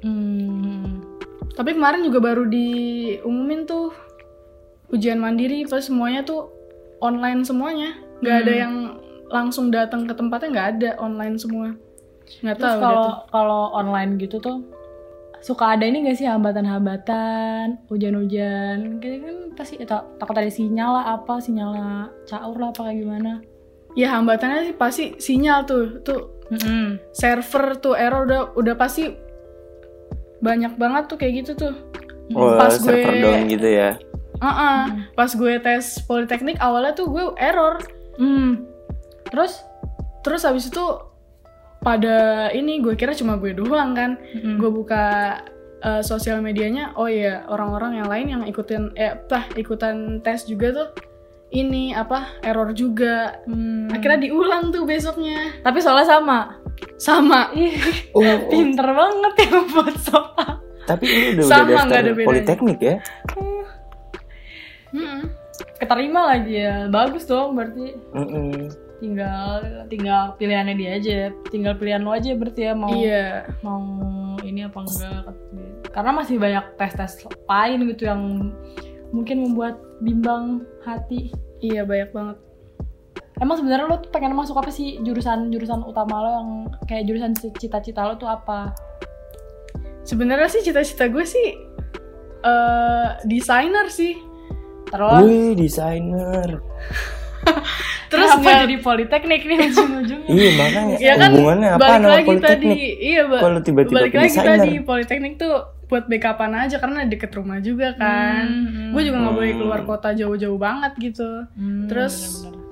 Hmm. 0.00 1.04
Tapi 1.52 1.76
kemarin 1.76 2.04
juga 2.08 2.24
baru 2.24 2.48
diumumin 2.48 3.68
tuh 3.68 3.92
ujian 4.88 5.20
mandiri, 5.20 5.68
pas 5.68 5.84
semuanya 5.84 6.24
tuh 6.24 6.48
online 7.04 7.44
semuanya, 7.44 7.92
nggak 8.24 8.36
ada 8.48 8.52
yang 8.56 8.74
langsung 9.28 9.68
datang 9.68 10.04
ke 10.04 10.12
tempatnya 10.12 10.48
nggak 10.50 10.68
ada 10.74 10.90
online 10.98 11.36
semua. 11.36 11.74
Nggak 12.40 12.56
tahu 12.56 12.76
kalau 12.80 13.04
tuh. 13.04 13.16
kalau 13.30 13.62
online 13.72 14.10
gitu 14.16 14.36
tuh 14.36 14.58
suka 15.38 15.72
ada 15.72 15.84
ini 15.84 16.02
gak 16.02 16.16
sih 16.16 16.26
hambatan-hambatan, 16.26 17.78
hujan-hujan, 17.86 18.98
gitu 18.98 19.16
kan 19.20 19.36
pasti 19.54 19.78
tak- 19.80 20.08
takut 20.16 20.34
ada 20.34 20.48
sinyal 20.48 20.90
lah 20.92 21.14
apa, 21.14 21.38
sinyal 21.38 21.70
caur 22.24 22.56
lah 22.56 22.70
apa 22.70 22.82
kayak 22.82 22.98
gimana. 22.98 23.32
Ya 23.94 24.10
hambatannya 24.12 24.64
sih 24.64 24.74
pasti 24.74 25.04
sinyal 25.16 25.62
tuh, 25.62 26.02
tuh 26.02 26.34
Mm-mm. 26.46 26.98
server 27.12 27.74
tuh 27.76 27.94
error 27.94 28.22
udah 28.22 28.54
udah 28.54 28.74
pasti 28.74 29.06
banyak 30.38 30.74
banget 30.74 31.04
tuh 31.06 31.16
kayak 31.16 31.34
gitu 31.40 31.52
tuh 31.60 31.74
Oh, 32.28 32.58
Pas 32.58 32.74
server 32.74 33.06
gue- 33.08 33.22
down 33.22 33.46
gitu 33.46 33.68
ya. 33.68 33.90
Ah, 34.36 34.84
pas 35.14 35.30
gue 35.30 35.54
tes 35.56 35.84
politeknik 36.02 36.58
awalnya 36.58 36.90
tuh 36.92 37.06
gue 37.06 37.24
error 37.36 37.78
Hmm. 38.16 38.66
Terus 39.36 39.60
terus 40.20 40.42
habis 40.42 40.66
itu 40.66 40.80
pada 41.78 42.16
ini 42.50 42.80
gue 42.80 42.96
kira 42.96 43.12
cuma 43.12 43.36
gue 43.36 43.52
doang 43.52 43.92
kan 43.92 44.16
Mm-mm. 44.32 44.56
gue 44.56 44.70
buka 44.72 45.04
eh, 45.78 46.02
sosial 46.02 46.40
medianya 46.40 46.90
oh 46.94 47.06
iya 47.06 47.44
orang-orang 47.46 48.00
yang 48.00 48.08
lain 48.08 48.26
yang 48.28 48.42
ikutin 48.42 48.90
eh 48.94 49.14
tah 49.22 49.44
ikutan 49.52 50.18
tes 50.18 50.42
juga 50.44 50.72
tuh 50.72 50.88
ini 51.48 51.92
apa 51.92 52.42
error 52.42 52.72
juga 52.72 53.38
Hmm. 53.44 53.86
akhirnya 53.86 54.24
diulang 54.24 54.68
tuh 54.68 54.82
besoknya 54.82 55.54
Tapi 55.60 55.78
soalnya 55.78 56.08
sama. 56.10 56.40
sama 56.96 57.54
Ih, 57.54 57.78
Oh, 58.10 58.18
oh, 58.26 58.36
pinter 58.50 58.82
banget 58.84 59.34
ya 59.38 59.50
buat 59.64 59.96
soal. 59.96 60.50
tapi 60.84 61.04
ini 61.04 61.26
udah 61.34 61.44
Sama, 61.44 61.62
udah 61.62 61.76
daftar 61.82 61.98
ada 62.00 62.12
politeknik 62.18 62.78
ya? 62.80 62.96
Mm-mm. 64.88 65.20
Keterima 65.76 66.20
lagi 66.26 66.54
ya. 66.58 66.86
Bagus 66.88 67.24
dong 67.24 67.54
berarti. 67.54 67.94
Mm-mm. 68.12 68.70
Tinggal 68.96 69.84
tinggal 69.92 70.34
pilihannya 70.40 70.74
dia 70.76 70.90
aja. 70.96 71.18
Tinggal 71.52 71.76
pilihan 71.76 72.02
lo 72.02 72.16
aja 72.16 72.32
berarti 72.32 72.60
ya 72.66 72.72
mau 72.72 72.92
iya 72.92 73.44
mau 73.60 73.80
ini 74.40 74.64
apa 74.64 74.78
enggak. 74.82 75.24
Karena 75.92 76.10
masih 76.12 76.36
banyak 76.36 76.64
tes-tes 76.76 77.24
lain 77.48 77.78
gitu 77.92 78.08
yang 78.08 78.52
mungkin 79.12 79.36
membuat 79.44 79.80
bimbang 80.04 80.64
hati. 80.84 81.32
iya 81.64 81.88
banyak 81.88 82.12
banget 82.12 82.36
Emang 83.40 83.56
sebenarnya 83.56 83.88
lo 83.88 83.96
tuh 84.04 84.12
pengen 84.12 84.36
masuk 84.36 84.60
apa 84.60 84.68
sih 84.68 85.00
jurusan 85.00 85.48
jurusan 85.48 85.80
utama 85.88 86.20
lo 86.20 86.30
yang 86.36 86.50
kayak 86.84 87.08
jurusan 87.08 87.32
cita-cita 87.32 88.04
lo 88.04 88.20
tuh 88.20 88.28
apa? 88.28 88.76
sebenarnya 90.04 90.52
sih 90.52 90.62
cita-cita 90.68 91.08
gue 91.08 91.24
sih 91.24 91.48
eh 92.44 93.08
desainer 93.24 93.88
sih 93.88 94.20
Terus 94.86 95.22
Wih, 95.26 95.52
desainer. 95.58 96.62
terus 98.10 98.28
apa 98.28 98.40
nggak- 98.40 98.60
jadi 98.62 98.76
politeknik 98.80 99.42
nih 99.42 99.56
ujung-ujungnya? 99.66 100.28
Iya, 100.36 100.50
makanya 100.54 100.96
ya 100.98 101.14
kan 101.14 101.30
hubungannya 101.30 101.68
apa 101.70 101.80
balik 101.80 102.02
lagi 102.02 102.06
tadi 102.06 102.26
politeknik? 102.66 102.78
iya 102.98 103.22
ba- 103.24 103.40
Kalau 103.40 103.60
tiba-tiba 103.60 103.96
balik 103.96 104.12
lagi 104.12 104.28
desainer. 104.28 104.50
tadi 104.56 104.70
politeknik 104.80 105.32
tuh 105.36 105.54
buat 105.86 106.04
backupan 106.04 106.52
aja 106.56 106.76
karena 106.76 107.00
deket 107.04 107.30
rumah 107.32 107.58
juga 107.58 107.94
kan 107.94 108.42
Hmm, 108.44 108.90
gue 108.90 109.02
juga 109.02 109.16
nggak 109.18 109.30
Hmm. 109.30 109.38
boleh 109.38 109.52
keluar 109.54 109.80
kota 109.82 110.08
jauh-jauh 110.12 110.58
banget 110.58 110.92
gitu 111.00 111.46
Hmm, 111.52 111.86
Terus- 111.86 112.42
bener-bener. 112.42 112.64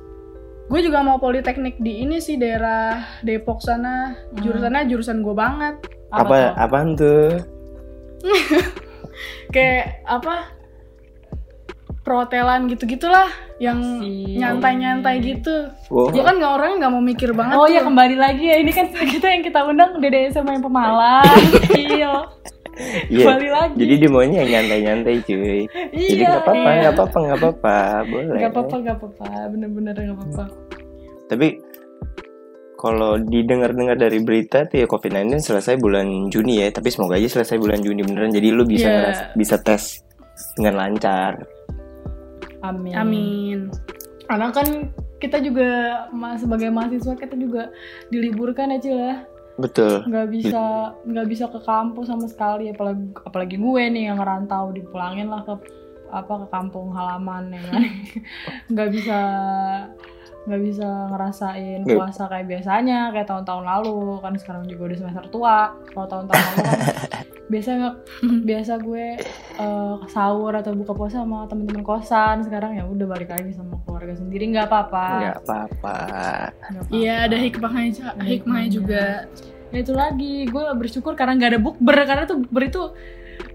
gue 0.65 0.81
juga 0.83 0.99
mau 1.01 1.17
politeknik 1.17 1.77
di 1.79 2.01
ini 2.01 2.19
sih 2.19 2.35
daerah 2.35 2.99
Depok 3.21 3.61
sana 3.61 4.19
Hmm. 4.27 4.41
jurusannya 4.41 4.83
jurusan 4.87 5.21
gue 5.21 5.31
banget 5.33 5.79
Apa 6.09 6.27
tuh? 6.27 6.51
apaan 6.57 6.89
tuh? 6.95 7.31
kayak 9.51 10.03
apa 10.05 10.54
perhotelan 12.05 12.69
gitu-gitulah 12.69 13.27
yang 13.57 13.81
nyantai-nyantai 14.37 15.19
gitu 15.19 15.73
Wow. 15.89 16.13
gue 16.13 16.21
kan 16.21 16.37
nggak 16.37 16.53
orangnya 16.53 16.77
nggak 16.79 16.93
mau 16.93 17.03
mikir 17.03 17.31
banget 17.33 17.57
Oh 17.57 17.65
ya 17.67 17.81
kembali 17.81 18.15
lagi 18.15 18.45
ya 18.45 18.57
ini 18.59 18.71
kan 18.71 18.87
kita 18.93 19.27
yang 19.27 19.43
kita 19.43 19.61
undang 19.63 19.97
Dede 19.99 20.29
sama 20.29 20.53
yang 20.53 20.63
pemalas. 20.63 21.25
Iya. 21.75 22.13
Iya. 23.07 23.25
Kembali 23.25 23.49
lagi. 23.49 23.77
Jadi 23.79 23.95
dia 23.97 24.11
maunya 24.11 24.37
yang 24.43 24.51
nyantai-nyantai 24.53 25.17
cuy. 25.23 25.63
Jadi 25.95 25.95
Iya. 26.13 26.27
nggak 26.29 26.43
apa-apa, 26.43 26.59
iya. 26.67 26.75
nggak 26.77 26.95
apa-apa, 26.95 27.17
nggak 27.21 27.39
apa-apa, 27.39 27.77
boleh. 28.05 28.35
Gak 28.37 28.51
apa-apa, 28.51 28.75
gak 28.77 28.97
apa-apa. 28.99 29.27
Bener-bener 29.49 29.95
gak 29.95 30.17
apa-apa. 30.19 30.45
Tapi 31.25 31.49
kalau 32.75 33.17
didengar-dengar 33.17 33.97
dari 33.97 34.19
berita 34.19 34.67
tuh 34.67 34.77
ya 34.77 34.87
COVID-19 34.87 35.39
selesai 35.39 35.79
bulan 35.79 36.05
Juni 36.29 36.61
ya. 36.61 36.69
Tapi 36.69 36.91
semoga 36.91 37.15
aja 37.15 37.31
selesai 37.31 37.57
bulan 37.57 37.79
Juni 37.79 38.03
beneran. 38.03 38.29
Jadi 38.29 38.49
lu 38.51 38.67
bisa 38.67 38.85
Iya. 38.85 38.97
ngeras- 38.99 39.27
bisa 39.33 39.57
tes 39.57 40.03
dengan 40.53 40.75
lancar. 40.77 41.33
Amin. 42.65 42.95
amin 42.97 43.59
Karena 44.25 44.49
kan 44.49 44.89
kita 45.21 45.41
juga 45.41 45.69
ma- 46.13 46.37
sebagai 46.41 46.73
mahasiswa 46.73 47.13
kita 47.17 47.37
juga 47.37 47.73
diliburkan 48.09 48.73
ya 48.77 48.79
Cil 48.81 48.99
ya. 48.99 49.17
Betul. 49.61 50.05
Nggak 50.09 50.29
bisa 50.33 50.65
nggak 51.05 51.27
bisa 51.29 51.45
ke 51.53 51.61
kampus 51.63 52.09
sama 52.11 52.27
sekali 52.27 52.73
apalagi 52.73 53.13
apalagi 53.25 53.57
gue 53.61 53.83
nih 53.93 54.11
yang 54.11 54.19
ngerantau 54.19 54.75
dipulangin 54.75 55.31
lah 55.31 55.45
ke 55.47 55.55
apa 56.11 56.45
ke 56.45 56.47
kampung 56.51 56.91
halaman 56.93 57.53
ya 57.53 57.63
kan. 57.69 57.83
nggak 58.73 58.89
bisa 58.93 59.19
nggak 60.45 60.61
bisa 60.61 60.89
ngerasain 61.09 61.81
Nggak. 61.85 61.97
puasa 61.97 62.23
kayak 62.29 62.47
biasanya 62.47 62.99
kayak 63.17 63.29
tahun-tahun 63.29 63.65
lalu. 63.65 64.21
Kan 64.21 64.35
sekarang 64.37 64.65
juga 64.69 64.93
udah 64.93 64.99
semester 65.01 65.25
tua. 65.33 65.59
Kalau 65.93 66.07
tahun-tahun 66.09 66.43
lalu 66.43 66.59
kan 66.65 66.81
biasa 67.53 67.69
nggak 67.77 67.97
biasa 68.49 68.73
gue 68.81 69.07
eh, 69.61 69.95
sahur 70.09 70.53
atau 70.57 70.73
buka 70.73 70.93
puasa 70.97 71.25
sama 71.25 71.49
teman-teman 71.49 71.85
kosan. 71.85 72.45
Sekarang 72.45 72.77
ya 72.77 72.85
udah 72.85 73.07
balik 73.09 73.33
lagi 73.33 73.57
sama 73.57 73.81
keluarga 73.89 74.15
sendiri. 74.17 74.45
Nggak 74.53 74.69
apa-apa. 74.69 75.07
Nggak 75.17 75.39
apa-apa. 75.45 75.97
Nggak 76.05 76.83
apa-apa. 76.85 76.93
iya 76.93 77.15
ada 77.25 77.37
hikmahnya 77.41 77.91
hikmahnya. 77.93 78.25
hikmahnya. 78.29 78.71
juga. 78.71 79.05
Ya 79.73 79.79
itu 79.81 79.93
lagi. 79.97 80.37
Gue 80.49 80.65
bersyukur 80.77 81.17
karena 81.17 81.41
nggak 81.41 81.51
ada 81.57 81.61
bukber. 81.61 81.97
Karena 82.05 82.25
tuh 82.29 82.45
bukber 82.45 82.63
itu 82.69 82.83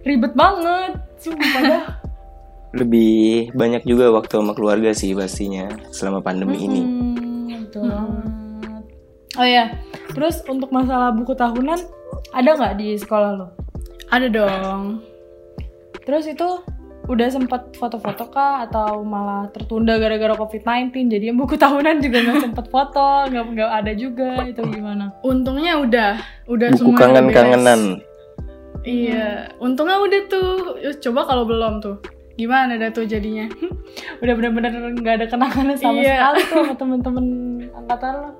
ribet 0.02 0.34
banget. 0.34 0.97
Sumpah 1.21 1.62
dah 1.62 1.84
Lebih 2.69 3.49
banyak 3.58 3.82
juga 3.82 4.13
waktu 4.13 4.38
sama 4.38 4.53
keluarga 4.53 4.93
sih 4.93 5.17
pastinya 5.17 5.65
selama 5.89 6.21
pandemi 6.21 6.62
ini. 6.62 6.82
Mm-mm, 6.86 7.65
betul 7.65 7.89
banget. 7.89 8.84
Oh 9.38 9.47
ya 9.47 9.65
terus 10.13 10.41
untuk 10.45 10.69
masalah 10.69 11.13
buku 11.13 11.34
tahunan 11.34 11.79
ada 12.29 12.49
nggak 12.53 12.75
di 12.77 12.93
sekolah 12.93 13.32
lo? 13.34 13.47
Ada 14.10 14.27
dong. 14.29 15.01
Terus 16.05 16.25
itu 16.25 16.62
udah 17.10 17.25
sempat 17.29 17.73
foto-foto 17.73 18.29
kah? 18.29 18.69
Atau 18.69 19.01
malah 19.01 19.49
tertunda 19.49 19.97
gara-gara 19.97 20.38
covid-19 20.38 21.10
jadi 21.10 21.34
buku 21.34 21.58
tahunan 21.58 22.05
juga 22.05 22.21
nggak 22.21 22.38
sempet 22.45 22.65
foto 22.69 23.29
nggak 23.29 23.45
nggak 23.53 23.71
ada 23.82 23.91
juga 23.97 24.45
itu 24.45 24.62
gimana? 24.69 25.10
Untungnya 25.25 25.82
udah 25.82 26.12
udah 26.45 26.67
Buku 26.77 26.93
kangen-kangenan. 26.93 27.97
iya 28.86 29.49
untungnya 29.58 29.97
udah 29.97 30.21
tuh. 30.29 30.49
Coba 31.01 31.25
kalau 31.25 31.49
belum 31.49 31.82
tuh 31.82 31.97
gimana 32.39 32.80
dah 32.80 32.88
tuh 32.89 33.04
jadinya? 33.04 33.52
Udah 34.23 34.34
bener-bener 34.34 34.71
nggak 34.95 35.15
ada 35.19 35.28
kenangan 35.28 35.75
sama 35.75 35.99
Iya. 35.99 36.15
sekali 36.15 36.39
tuh 36.41 36.56
sama 36.58 36.75
temen-temen 36.82 37.25
angkatan 37.75 38.13
lo. 38.17 38.32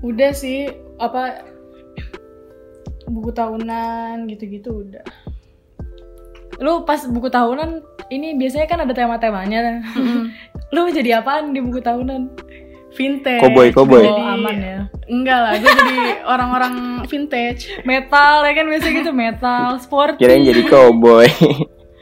Udah 0.00 0.30
sih 0.32 0.68
apa 0.96 1.44
buku 3.04 3.28
tahunan 3.30 4.24
gitu-gitu 4.26 4.80
udah. 4.82 5.04
Lu 6.56 6.84
pas 6.84 7.04
buku 7.04 7.28
tahunan 7.28 7.82
ini 8.08 8.32
biasanya 8.34 8.64
kan 8.64 8.80
ada 8.80 8.92
tema-temanya. 8.92 9.84
Lu 10.74 10.88
jadi 10.88 11.20
apaan 11.20 11.52
di 11.52 11.60
buku 11.60 11.78
tahunan? 11.78 12.32
Vintage. 12.94 13.42
Cowboy, 13.42 13.68
cowboy. 13.68 14.00
Jadi- 14.00 14.14
oh 14.14 14.22
aman 14.30 14.56
ya. 14.56 14.78
Enggak 15.04 15.36
lah 15.36 15.52
gue 15.58 15.66
jadi 15.68 15.98
orang-orang 16.24 16.74
vintage. 17.04 17.82
Metal 17.82 18.40
ya 18.40 18.52
kan 18.54 18.64
biasanya 18.64 18.94
gitu 18.96 19.10
metal 19.10 19.66
sport 19.78 20.14
Kirain 20.16 20.40
jadi 20.40 20.62
cowboy. 20.64 21.26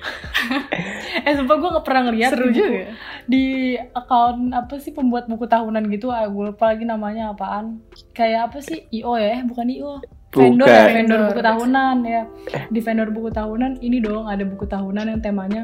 eh 1.27 1.35
sumpah 1.35 1.57
gue 1.57 1.69
gak 1.73 1.87
pernah 1.87 2.03
ngeliat 2.07 2.31
seru 2.31 2.47
di 2.47 2.53
buku- 2.53 2.59
juga 2.59 2.83
di 3.23 3.45
account 3.93 4.41
apa 4.51 4.75
sih 4.77 4.91
pembuat 4.91 5.25
buku 5.27 5.47
tahunan 5.47 5.87
gitu 5.89 6.11
ah 6.11 6.27
gue 6.27 6.45
lupa 6.51 6.71
lagi 6.71 6.83
namanya 6.83 7.31
apaan. 7.31 7.79
Kayak 8.13 8.51
apa 8.51 8.59
sih? 8.59 8.87
Io 8.91 9.15
ya 9.15 9.39
Eh, 9.39 9.43
bukan 9.43 9.67
io 9.69 10.03
vendor 10.31 10.65
Bukan. 10.65 10.81
ya 10.81 10.85
vendor 10.91 11.21
buku 11.29 11.41
tahunan 11.41 11.97
ya. 12.03 12.23
Di 12.67 12.81
vendor 12.81 13.09
buku 13.11 13.31
tahunan 13.31 13.73
ini 13.79 13.99
dong 13.99 14.27
ada 14.27 14.43
buku 14.43 14.65
tahunan 14.65 15.05
yang 15.07 15.21
temanya 15.21 15.63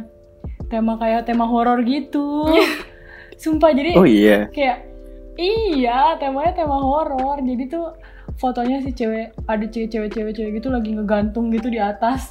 tema 0.69 0.95
kayak 0.97 1.25
tema 1.25 1.45
horor 1.45 1.81
gitu. 1.83 2.47
Sumpah 3.43 3.71
jadi 3.71 3.95
Oh 3.95 4.05
iya. 4.05 4.47
kayak 4.49 4.87
iya 5.35 6.15
temanya 6.17 6.53
tema 6.55 6.77
horor. 6.77 7.41
Jadi 7.41 7.65
tuh 7.67 7.97
fotonya 8.37 8.79
si 8.79 8.93
cewek 8.93 9.35
ada 9.45 9.65
cewek 9.65 9.89
cewek 9.89 10.11
cewek 10.13 10.33
cewek 10.33 10.53
gitu 10.55 10.69
lagi 10.69 10.93
ngegantung 10.93 11.49
gitu 11.49 11.67
di 11.67 11.81
atas 11.81 12.31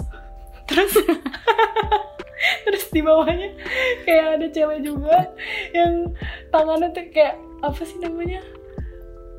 terus? 0.67 0.93
Terus 2.63 2.85
di 2.89 3.01
bawahnya 3.01 3.49
kayak 4.03 4.25
ada 4.37 4.47
cewek 4.47 4.79
juga 4.81 5.33
yang 5.71 6.13
tangannya 6.47 6.91
tuh 6.91 7.09
kayak 7.09 7.33
apa 7.59 7.81
sih 7.81 7.97
namanya? 7.97 8.39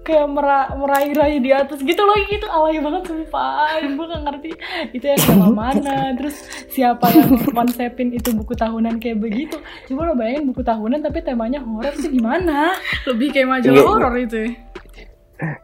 Kayak 0.00 0.26
mera 0.26 0.72
meraih-raih 0.72 1.38
di 1.38 1.52
atas 1.52 1.78
gitu 1.78 2.00
loh 2.00 2.16
gitu 2.18 2.48
alay 2.48 2.80
banget 2.80 3.06
sumpah. 3.06 3.76
Gue 3.86 4.06
gak 4.08 4.22
ngerti 4.24 4.50
itu 4.90 5.04
yang 5.04 5.20
sama 5.28 5.48
mana 5.48 6.16
terus 6.16 6.36
siapa 6.68 7.06
yang 7.12 7.28
konsepin 7.46 8.10
itu 8.10 8.32
buku 8.32 8.52
tahunan 8.52 8.98
kayak 8.98 9.20
begitu. 9.20 9.56
Coba 9.86 10.08
lo 10.08 10.14
bayangin 10.16 10.48
buku 10.48 10.60
tahunan 10.60 10.98
tapi 10.98 11.20
temanya 11.20 11.60
horor 11.60 11.94
sih 11.94 12.10
gimana? 12.10 12.72
Lebih 13.06 13.28
kayak 13.30 13.48
majalah 13.48 13.72
Enggak, 13.74 13.86
horor 13.86 14.14
itu. 14.18 14.42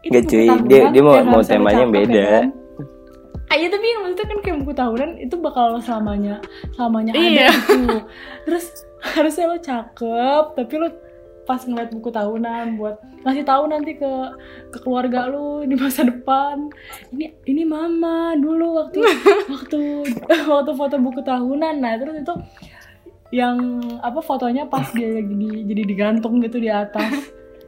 Buku 0.04 0.20
cuy. 0.22 0.46
Dia- 0.70 0.88
dia 0.88 1.02
mau- 1.02 1.18
mau 1.24 1.42
temanya 1.42 1.84
beda. 1.84 2.14
ya 2.14 2.28
kan? 2.30 2.46
Iya 3.54 3.68
tapi 3.70 3.86
maksudnya 4.02 4.26
kan 4.26 4.38
kayak 4.42 4.58
buku 4.62 4.72
tahunan 4.74 5.10
itu 5.22 5.34
bakal 5.38 5.78
selamanya 5.78 6.42
selamanya 6.74 7.12
Iya. 7.14 7.48
ada 7.48 7.54
gitu. 7.54 7.96
Terus 8.50 8.64
harusnya 9.04 9.44
lo 9.46 9.56
cakep 9.60 10.44
tapi 10.58 10.74
lo 10.80 10.88
pas 11.44 11.60
ngeliat 11.60 11.92
buku 11.92 12.08
tahunan 12.08 12.80
buat 12.80 12.96
ngasih 13.20 13.44
tahu 13.44 13.68
nanti 13.68 14.00
ke 14.00 14.12
ke 14.72 14.78
keluarga 14.80 15.28
lu 15.28 15.62
di 15.62 15.76
masa 15.76 16.02
depan. 16.02 16.72
Ini 17.12 17.36
ini 17.44 17.62
mama 17.62 18.32
dulu 18.34 18.80
waktu 18.80 18.98
waktu 19.52 19.80
waktu 20.48 20.72
foto 20.72 20.96
buku 20.98 21.20
tahunan. 21.20 21.84
Nah 21.84 21.94
terus 22.00 22.16
itu 22.18 22.34
yang 23.28 23.82
apa 24.00 24.22
fotonya 24.22 24.64
pas 24.70 24.86
dia 24.94 25.10
lagi 25.10 25.34
di, 25.34 25.66
jadi 25.68 25.82
digantung 25.84 26.40
gitu 26.40 26.56
di 26.58 26.72
atas. 26.72 27.12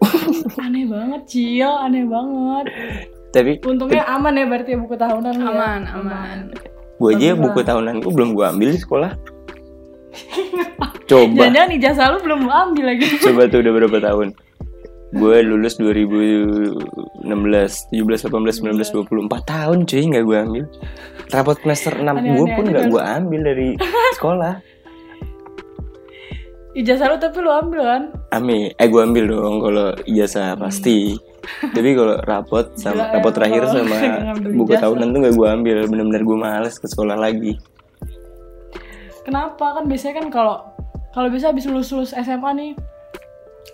Aneh 0.65 0.89
banget 0.89 1.23
Cil. 1.29 1.69
Aneh 1.69 2.09
banget 2.09 2.67
Tapi 3.35 3.61
untungnya 3.67 4.05
aman 4.09 4.33
ya 4.39 4.45
berarti 4.49 4.71
ya 4.75 4.79
buku 4.81 4.97
tahunan 4.97 5.35
lu 5.37 5.45
ya? 5.45 5.51
Aman, 5.53 5.83
aman. 5.93 6.39
gue 6.97 7.11
aja 7.13 7.37
Bagus 7.37 7.43
buku 7.45 7.61
tahunan 7.61 7.95
gue 8.01 8.13
belum 8.13 8.31
gue 8.33 8.45
ambil 8.49 8.69
di 8.73 8.81
sekolah. 8.81 9.13
Coba. 11.11 11.47
jangan-jangan 11.47 11.71
ijazah 11.79 12.07
lu 12.11 12.19
belum 12.25 12.41
lu 12.49 12.53
ambil 12.53 12.85
lagi 12.91 13.05
Coba 13.25 13.47
tuh 13.47 13.61
udah 13.63 13.73
berapa 13.77 13.99
tahun? 14.01 14.29
Gue 15.15 15.37
lulus 15.39 15.79
2016, 15.79 17.31
17, 17.95 18.27
18, 18.27 18.27
19, 18.27 19.07
20 19.07 19.31
4 19.31 19.53
tahun 19.53 19.79
cuy 19.87 20.03
nggak 20.03 20.25
gue 20.27 20.39
ambil. 20.41 20.65
Rapot 21.31 21.57
semester 21.63 21.93
6 21.95 22.11
gue 22.11 22.47
pun 22.59 22.65
nggak 22.67 22.87
gue 22.91 23.03
ambil 23.03 23.41
dari 23.45 23.69
sekolah. 24.19 24.55
ijazah 26.77 27.09
lu 27.09 27.17
tapi 27.17 27.41
lu 27.41 27.49
ambil 27.49 27.81
kan 27.89 28.03
Ami, 28.37 28.69
eh 28.77 28.85
gue 28.85 29.01
ambil 29.01 29.33
dong 29.33 29.65
kalau 29.65 29.97
ijazah 30.05 30.59
pasti. 30.61 31.17
Tapi 31.73 31.91
kalau 31.95 32.15
rapot 32.27 32.67
sama 32.77 33.09
Gila, 33.09 33.15
rapot 33.19 33.33
ya, 33.33 33.37
terakhir 33.39 33.63
sama 33.71 33.99
buku 34.59 34.73
tahunan 34.77 35.09
tuh 35.15 35.21
gak 35.27 35.35
gue 35.35 35.49
ambil. 35.49 35.77
Bener-bener 35.87 36.23
gue 36.23 36.39
males 36.39 36.75
ke 36.79 36.87
sekolah 36.91 37.17
lagi. 37.17 37.59
Kenapa 39.27 39.81
kan 39.81 39.85
biasanya 39.91 40.23
kan 40.23 40.27
kalau 40.31 40.57
kalau 41.11 41.29
bisa 41.33 41.51
habis 41.51 41.67
lulus 41.67 41.91
lulus 41.91 42.13
SMA 42.15 42.51
nih 42.55 42.73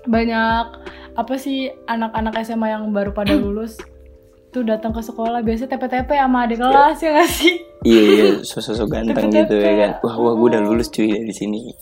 banyak 0.09 0.67
apa 1.13 1.35
sih 1.37 1.69
anak-anak 1.85 2.41
SMA 2.43 2.73
yang 2.73 2.89
baru 2.91 3.13
pada 3.13 3.37
lulus 3.43 3.77
tuh 4.53 4.61
datang 4.65 4.93
ke 4.93 5.01
sekolah 5.01 5.41
biasanya 5.41 5.77
TP-TP 5.77 6.13
sama 6.13 6.45
adik 6.45 6.61
kelas 6.61 6.99
ya 7.01 7.11
gak 7.17 7.31
sih? 7.33 7.55
Iya 7.83 8.03
iya, 8.05 8.27
sosok 8.45 8.95
ganteng 8.95 9.33
gitu 9.33 9.57
ya 9.59 9.73
kan. 9.81 9.91
Wah 10.05 10.17
wah 10.21 10.33
gue 10.37 10.49
udah 10.53 10.63
lulus 10.63 10.93
cuy 10.93 11.09
dari 11.09 11.33
sini. 11.33 11.73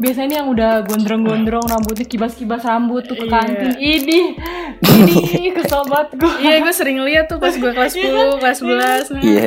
Biasanya 0.00 0.26
nih 0.26 0.36
yang 0.40 0.48
udah 0.48 0.72
gondrong-gondrong 0.82 1.66
rambutnya 1.68 2.08
kibas-kibas 2.08 2.64
rambut 2.64 3.04
tuh 3.04 3.14
ke 3.14 3.28
Iya. 3.28 3.32
kantin. 3.36 3.72
Ini, 3.76 4.20
ini 5.36 5.48
kesel 5.52 5.84
banget 5.84 6.16
gue. 6.16 6.34
Iya, 6.40 6.56
gue 6.64 6.72
sering 6.72 6.98
lihat 7.04 7.28
tuh 7.28 7.36
pas 7.36 7.52
gue 7.52 7.68
kelas 7.68 7.92
10, 7.92 8.40
kelas 8.40 8.58
11. 8.64 9.12
Nah. 9.12 9.20
Iya, 9.20 9.44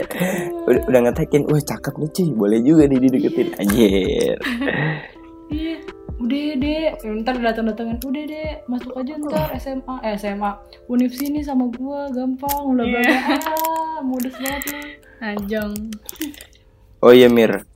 udah, 0.64 0.82
udah 0.86 1.00
ngetekin, 1.04 1.50
wah 1.50 1.58
cakep 1.58 1.94
nih 1.98 2.10
cuy, 2.12 2.30
boleh 2.32 2.60
juga 2.62 2.86
nih 2.86 3.00
dideketin. 3.02 3.48
Anjir. 3.58 4.38
Iya, 5.50 5.76
udah 6.18 6.46
deh, 6.56 6.86
ntar 7.20 7.36
datang-datangan, 7.36 7.98
udah 8.00 8.24
deh, 8.24 8.52
masuk 8.66 8.94
aja 8.94 9.14
ntar 9.20 9.48
SMA, 9.58 9.96
eh 10.02 10.14
SMA, 10.16 10.52
univ 10.86 11.12
sini 11.12 11.42
sama 11.42 11.66
gua, 11.68 12.10
gampang, 12.10 12.62
udah 12.70 12.86
Iya. 12.86 12.94
banyak, 12.96 13.22
ah, 13.50 13.98
modus 14.02 14.38
banget 14.38 14.64
lu. 14.70 14.80
Ajong. 15.20 15.74
Oh 17.00 17.12
iya 17.12 17.28
Mir, 17.28 17.68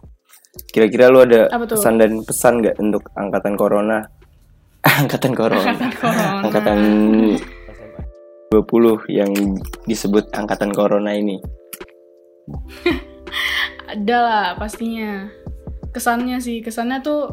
kira-kira 0.70 1.08
lu 1.08 1.24
ada 1.24 1.48
pesan 1.66 1.98
dan 1.98 2.22
pesan 2.24 2.62
nggak 2.62 2.76
untuk 2.80 3.04
angkatan 3.14 3.54
corona? 3.56 4.00
angkatan 5.02 5.34
corona. 5.36 5.72
Corona. 5.96 6.42
angkatan 6.46 6.80
20 8.50 9.12
yang 9.12 9.32
disebut 9.84 10.32
angkatan 10.32 10.72
corona 10.72 11.12
ini. 11.12 11.38
Ada 13.92 14.18
lah 14.20 14.48
pastinya. 14.56 15.28
Kesannya 15.92 16.40
sih, 16.40 16.64
kesannya 16.64 17.04
tuh 17.04 17.32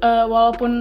eh, 0.00 0.24
walaupun 0.28 0.72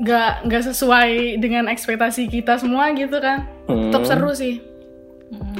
nggak 0.00 0.48
nggak 0.48 0.62
sesuai 0.72 1.36
dengan 1.44 1.68
ekspektasi 1.68 2.32
kita 2.32 2.56
semua 2.56 2.88
gitu 2.96 3.20
kan, 3.20 3.44
tetap 3.68 4.02
Hmm. 4.04 4.08
seru 4.08 4.30
sih. 4.32 4.64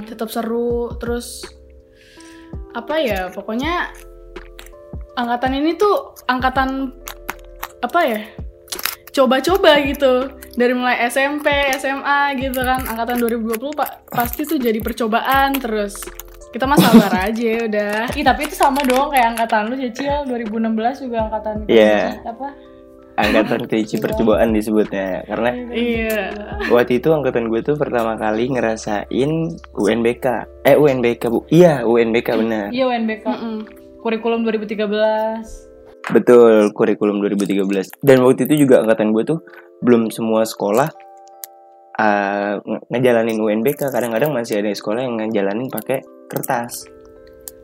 Tetap 0.09 0.33
seru, 0.33 0.97
terus 0.97 1.45
apa 2.73 2.95
ya? 2.99 3.29
Pokoknya 3.29 3.91
angkatan 5.15 5.53
ini 5.57 5.75
tuh 5.75 6.15
angkatan 6.25 6.95
apa 7.81 8.01
ya? 8.03 8.21
Coba-coba 9.11 9.83
gitu 9.83 10.31
dari 10.55 10.71
mulai 10.71 11.03
SMP, 11.07 11.51
SMA 11.77 12.39
gitu 12.39 12.63
kan. 12.63 12.87
Angkatan 12.87 13.19
2020 13.19 13.75
pak 13.75 14.07
pasti 14.07 14.47
tuh 14.47 14.57
jadi 14.57 14.79
percobaan 14.79 15.59
terus. 15.59 15.99
Kita 16.51 16.67
mah 16.67 16.79
sabar 16.79 17.11
aja 17.31 17.53
udah. 17.67 17.95
Ih, 18.11 18.27
tapi 18.27 18.47
itu 18.47 18.55
sama 18.55 18.83
dong 18.83 19.11
kayak 19.11 19.35
angkatan 19.35 19.71
lu, 19.71 19.79
Cecil, 19.79 20.27
2016 20.27 21.07
juga 21.07 21.31
angkatan 21.31 21.55
Iya. 21.71 22.23
apa? 22.27 22.70
Angkatan 23.21 23.61
kelinci 23.65 23.97
percobaan 23.97 24.51
disebutnya 24.51 25.21
karena 25.25 25.51
Iya. 25.69 26.23
waktu 26.69 26.99
itu 26.99 27.09
angkatan 27.09 27.47
gue 27.47 27.61
tuh 27.61 27.77
pertama 27.77 28.17
kali 28.17 28.49
ngerasain 28.49 29.31
UNBK. 29.73 30.27
Eh 30.63 30.75
UNBK 30.75 31.23
bu, 31.27 31.45
iya 31.49 31.83
UNBK 31.83 32.29
benar. 32.35 32.69
Iya, 32.71 32.89
UNBK, 32.89 33.25
Mm-mm. 33.27 33.57
kurikulum 34.01 34.41
2013. 34.43 35.69
Betul, 36.09 36.73
kurikulum 36.73 37.21
2013. 37.21 37.93
Dan 38.01 38.25
waktu 38.25 38.45
itu 38.45 38.65
juga 38.65 38.81
angkatan 38.81 39.13
gue 39.13 39.25
tuh 39.27 39.39
belum 39.81 40.09
semua 40.09 40.43
sekolah 40.43 40.89
uh, 41.97 42.55
nge- 42.59 42.85
ngejalanin 42.89 43.37
UNBK. 43.37 43.93
Kadang-kadang 43.93 44.33
masih 44.33 44.59
ada 44.59 44.73
sekolah 44.73 45.01
yang 45.01 45.21
ngejalanin 45.21 45.69
pakai 45.69 46.01
kertas. 46.27 46.89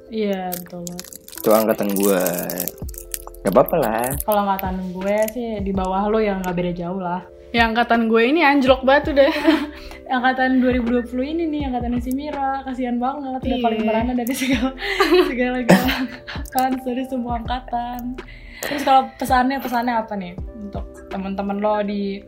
Iya, 0.06 0.52
betul 0.54 0.84
banget. 0.84 1.06
Itu 1.34 1.48
angkatan 1.50 1.88
gue. 1.92 2.22
Gak 3.46 3.54
apa-apa 3.54 3.76
lah. 3.78 4.02
Kalau 4.26 4.40
angkatan 4.42 4.76
gue 4.90 5.16
sih 5.30 5.48
di 5.62 5.70
bawah 5.70 6.10
lu 6.10 6.18
yang 6.18 6.42
nggak 6.42 6.56
beda 6.58 6.72
jauh 6.74 6.98
lah. 6.98 7.22
Ya 7.54 7.70
angkatan 7.70 8.10
gue 8.10 8.22
ini 8.26 8.42
anjlok 8.42 8.82
banget 8.82 9.14
udah. 9.14 9.30
angkatan 10.06 10.62
2020 10.62 11.10
ini 11.34 11.44
nih 11.50 11.62
angkatan 11.66 11.98
si 11.98 12.14
Mira 12.14 12.62
kasihan 12.62 12.94
banget 12.98 13.42
udah 13.42 13.58
Iya. 13.58 13.64
paling 13.64 13.82
merana 13.82 14.12
dari 14.14 14.34
segala 14.34 14.70
segala 15.30 15.58
kan 16.54 16.70
dari 16.78 17.02
semua 17.10 17.42
angkatan 17.42 18.14
terus 18.62 18.86
kalau 18.86 19.10
pesannya 19.18 19.58
pesannya 19.58 19.94
apa 19.98 20.14
nih 20.14 20.38
untuk 20.62 20.86
teman-teman 21.10 21.58
lo 21.58 21.82
di 21.82 22.22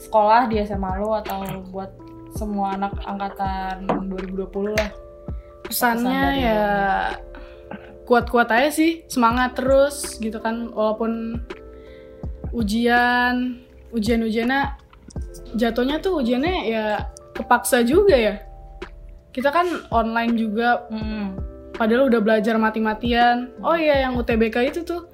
sekolah 0.00 0.48
di 0.48 0.56
SMA 0.64 0.88
lo 1.04 1.20
atau 1.20 1.44
buat 1.68 1.92
semua 2.32 2.80
anak 2.80 2.96
angkatan 3.04 3.84
2020 4.08 4.72
lah 4.72 4.90
Pesannya 5.68 6.16
Pesan 6.32 6.40
ya 6.40 6.64
kuat-kuat 8.08 8.48
aja 8.48 8.72
sih, 8.72 9.04
semangat 9.04 9.52
terus 9.54 10.16
gitu 10.16 10.40
kan 10.40 10.72
walaupun 10.72 11.44
ujian 12.50 13.60
ujian-ujiannya 13.92 14.60
jatuhnya 15.54 16.00
tuh 16.00 16.20
ujiannya 16.20 16.54
ya 16.64 16.84
kepaksa 17.36 17.84
juga 17.84 18.16
ya. 18.16 18.34
Kita 19.28 19.52
kan 19.52 19.68
online 19.92 20.34
juga 20.34 20.88
Hmm. 20.88 21.36
padahal 21.76 22.08
udah 22.08 22.20
belajar 22.20 22.56
mati-matian. 22.56 23.52
Oh 23.62 23.76
iya 23.76 24.08
yang 24.08 24.16
UTBK 24.16 24.72
itu 24.72 24.80
tuh 24.82 25.06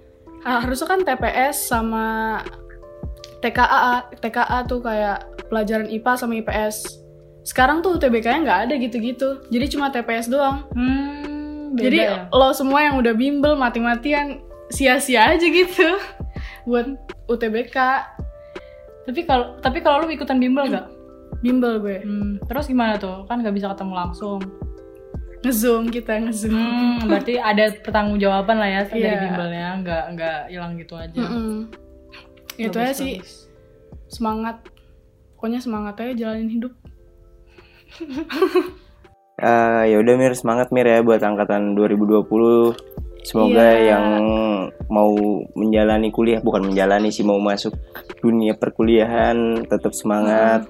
ha- 0.43 0.63
harusnya 0.63 0.89
kan 0.89 1.01
TPS 1.03 1.69
sama 1.69 2.39
TKA 3.43 4.09
TKA 4.17 4.59
tuh 4.65 4.81
kayak 4.81 5.19
pelajaran 5.53 5.91
IPA 5.91 6.13
sama 6.17 6.33
IPS. 6.35 7.03
Sekarang 7.45 7.85
tuh 7.85 8.01
UTBK-nya 8.01 8.41
nggak 8.41 8.61
ada 8.65 8.75
gitu-gitu. 8.81 9.45
Jadi 9.53 9.67
cuma 9.69 9.93
TPS 9.93 10.33
doang. 10.33 10.65
Hmm, 10.73 11.24
beda 11.75 11.85
Jadi 11.85 11.99
ya? 11.99 12.17
lo 12.29 12.51
semua 12.51 12.81
yang 12.83 12.97
udah 12.97 13.13
bimbel 13.13 13.55
mati-matian 13.55 14.41
sia-sia 14.67 15.29
aja 15.29 15.43
gitu 15.43 15.99
buat 16.69 16.87
UTBK 17.27 17.77
tapi 19.05 19.21
kalau 19.23 19.59
tapi 19.59 19.79
kalau 19.79 20.03
lu 20.03 20.11
ikutan 20.11 20.39
bimbel 20.39 20.65
gak? 20.67 20.89
bimbel 21.39 21.77
gue 21.77 22.01
Hmm, 22.01 22.41
terus 22.43 22.65
gimana 22.65 22.97
tuh? 22.97 23.27
Kan 23.27 23.39
nggak 23.39 23.53
bisa 23.53 23.69
ketemu 23.69 23.93
langsung. 23.95 24.41
ngezoom 25.43 25.93
kita 25.93 26.17
ngezoom 26.19 26.57
Hmm, 26.57 27.05
berarti 27.05 27.37
ada 27.53 27.69
pertanggungjawaban 27.77 28.57
lah 28.57 28.65
ya 28.67 28.83
dari 28.87 29.05
Iya. 29.05 29.21
bimbelnya, 29.21 29.69
nggak 29.79 30.05
nggak 30.11 30.39
hilang 30.49 30.73
gitu 30.75 30.95
aja. 30.95 31.21
Mm-mm. 31.21 31.69
itu 32.57 32.71
Bagus, 32.71 32.81
aja 32.81 32.95
sih 32.97 33.15
semangat 34.07 34.65
pokoknya 35.35 35.61
semangat 35.61 35.95
aja 35.99 36.13
jalanin 36.17 36.49
hidup 36.49 36.73
Ah, 39.35 39.83
ya 39.83 39.99
udah 39.99 40.15
Mir, 40.15 40.33
semangat 40.33 40.71
Mir 40.71 40.87
ya 40.87 41.03
buat 41.03 41.19
angkatan 41.19 41.75
2020. 41.75 42.79
Semoga 43.25 43.57
Iya. 43.73 43.97
yang 43.97 44.07
mau 44.87 45.11
menjalani 45.57 46.13
kuliah 46.13 46.39
bukan 46.39 46.69
menjalani 46.69 47.09
sih 47.09 47.25
mau 47.25 47.41
masuk 47.41 47.73
dunia 48.21 48.53
perkuliahan 48.53 49.65
tetap 49.65 49.91
semangat. 49.91 50.69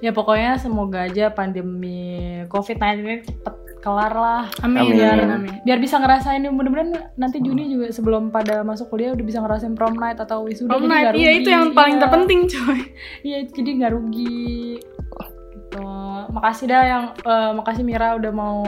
Ya 0.00 0.10
pokoknya 0.10 0.56
semoga 0.56 1.04
aja 1.04 1.28
pandemi 1.28 2.16
COVID-19 2.48 2.82
ini 2.98 3.16
cepet 3.20 3.54
kelar 3.78 4.10
lah. 4.10 4.48
amin 4.58 4.80
Amin. 4.80 4.96
amin, 4.98 5.30
amin. 5.30 5.52
Biar 5.60 5.76
bisa 5.76 6.00
ngerasain 6.00 6.40
mudah-mudahan 6.42 6.88
nanti 7.14 7.36
Juni 7.38 7.68
juga 7.68 7.92
sebelum 7.92 8.32
pada 8.32 8.64
masuk 8.64 8.88
kuliah 8.88 9.12
udah 9.12 9.22
bisa 9.22 9.38
ngerasain 9.38 9.76
prom 9.76 9.92
night 9.94 10.16
atau 10.16 10.48
wisuda. 10.48 10.72
Prom 10.72 10.88
jadi 10.88 10.90
night, 10.90 11.14
iya 11.14 11.30
itu 11.36 11.48
yang 11.48 11.70
paling 11.70 11.96
Iya. 11.96 12.02
terpenting 12.02 12.40
coy 12.48 12.80
Iya 13.22 13.38
jadi 13.46 13.70
nggak 13.76 13.92
rugi. 13.92 14.80
Gitu. 15.74 15.90
Makasih 16.30 16.66
dah 16.70 16.82
yang 16.84 17.04
eh, 17.18 17.50
makasih 17.52 17.82
Mira 17.82 18.14
udah 18.14 18.30
mau 18.30 18.62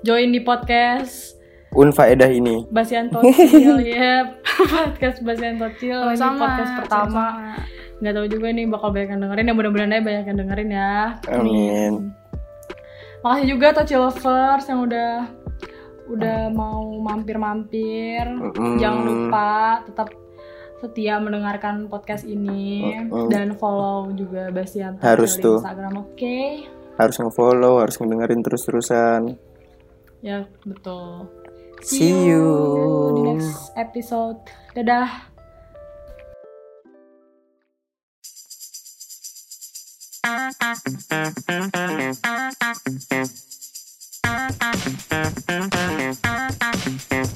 join 0.00 0.30
di 0.30 0.38
podcast 0.38 1.34
Unfaedah 1.72 2.28
ini. 2.28 2.68
Basian 2.68 3.10
Tosil 3.12 3.82
ya. 3.82 4.30
podcast 4.72 5.18
Basian 5.22 5.56
Tocil 5.56 5.96
ini 5.96 6.14
Sama-sama, 6.14 6.38
podcast 6.38 6.72
pertama 6.78 7.24
sama-sama. 7.32 7.98
nggak 7.98 8.14
tahu 8.14 8.26
juga 8.28 8.46
nih 8.50 8.66
bakal 8.68 8.88
banyak 8.90 9.08
yang 9.10 9.20
dengerin 9.22 9.46
ya 9.46 9.54
mudah-mudahan 9.54 9.92
aja 9.92 10.02
banyak 10.02 10.24
yang 10.26 10.38
dengerin 10.38 10.70
ya 10.70 10.92
Amin. 11.30 11.92
makasih 13.22 13.46
juga 13.48 13.66
Tocil 13.72 14.00
lovers 14.02 14.66
yang 14.66 14.80
udah 14.82 15.10
udah 16.10 16.38
mau 16.50 16.82
mampir-mampir 17.00 18.26
Mm-mm. 18.26 18.76
jangan 18.76 19.00
lupa 19.06 19.50
tetap 19.86 20.08
setia 20.82 21.22
mendengarkan 21.22 21.86
podcast 21.86 22.26
ini 22.26 22.98
oh, 23.06 23.22
oh. 23.22 23.28
dan 23.30 23.54
follow 23.54 24.10
juga 24.10 24.50
Bastian 24.50 24.98
harus 24.98 25.38
tuh 25.38 25.62
Instagram 25.62 26.02
oke 26.02 26.18
okay? 26.18 26.66
harus 26.98 27.22
ngefollow 27.22 27.78
harus 27.78 28.02
ngedengerin 28.02 28.42
terus 28.42 28.66
terusan 28.66 29.38
ya 30.26 30.42
betul 30.66 31.30
see, 31.86 32.10
see 32.10 32.34
you. 32.34 32.42
you 32.42 33.14
di 33.14 33.22
next 33.30 33.70
episode 33.78 34.42
dadah 34.74 35.30
Thank 46.62 47.12
you. 47.12 47.31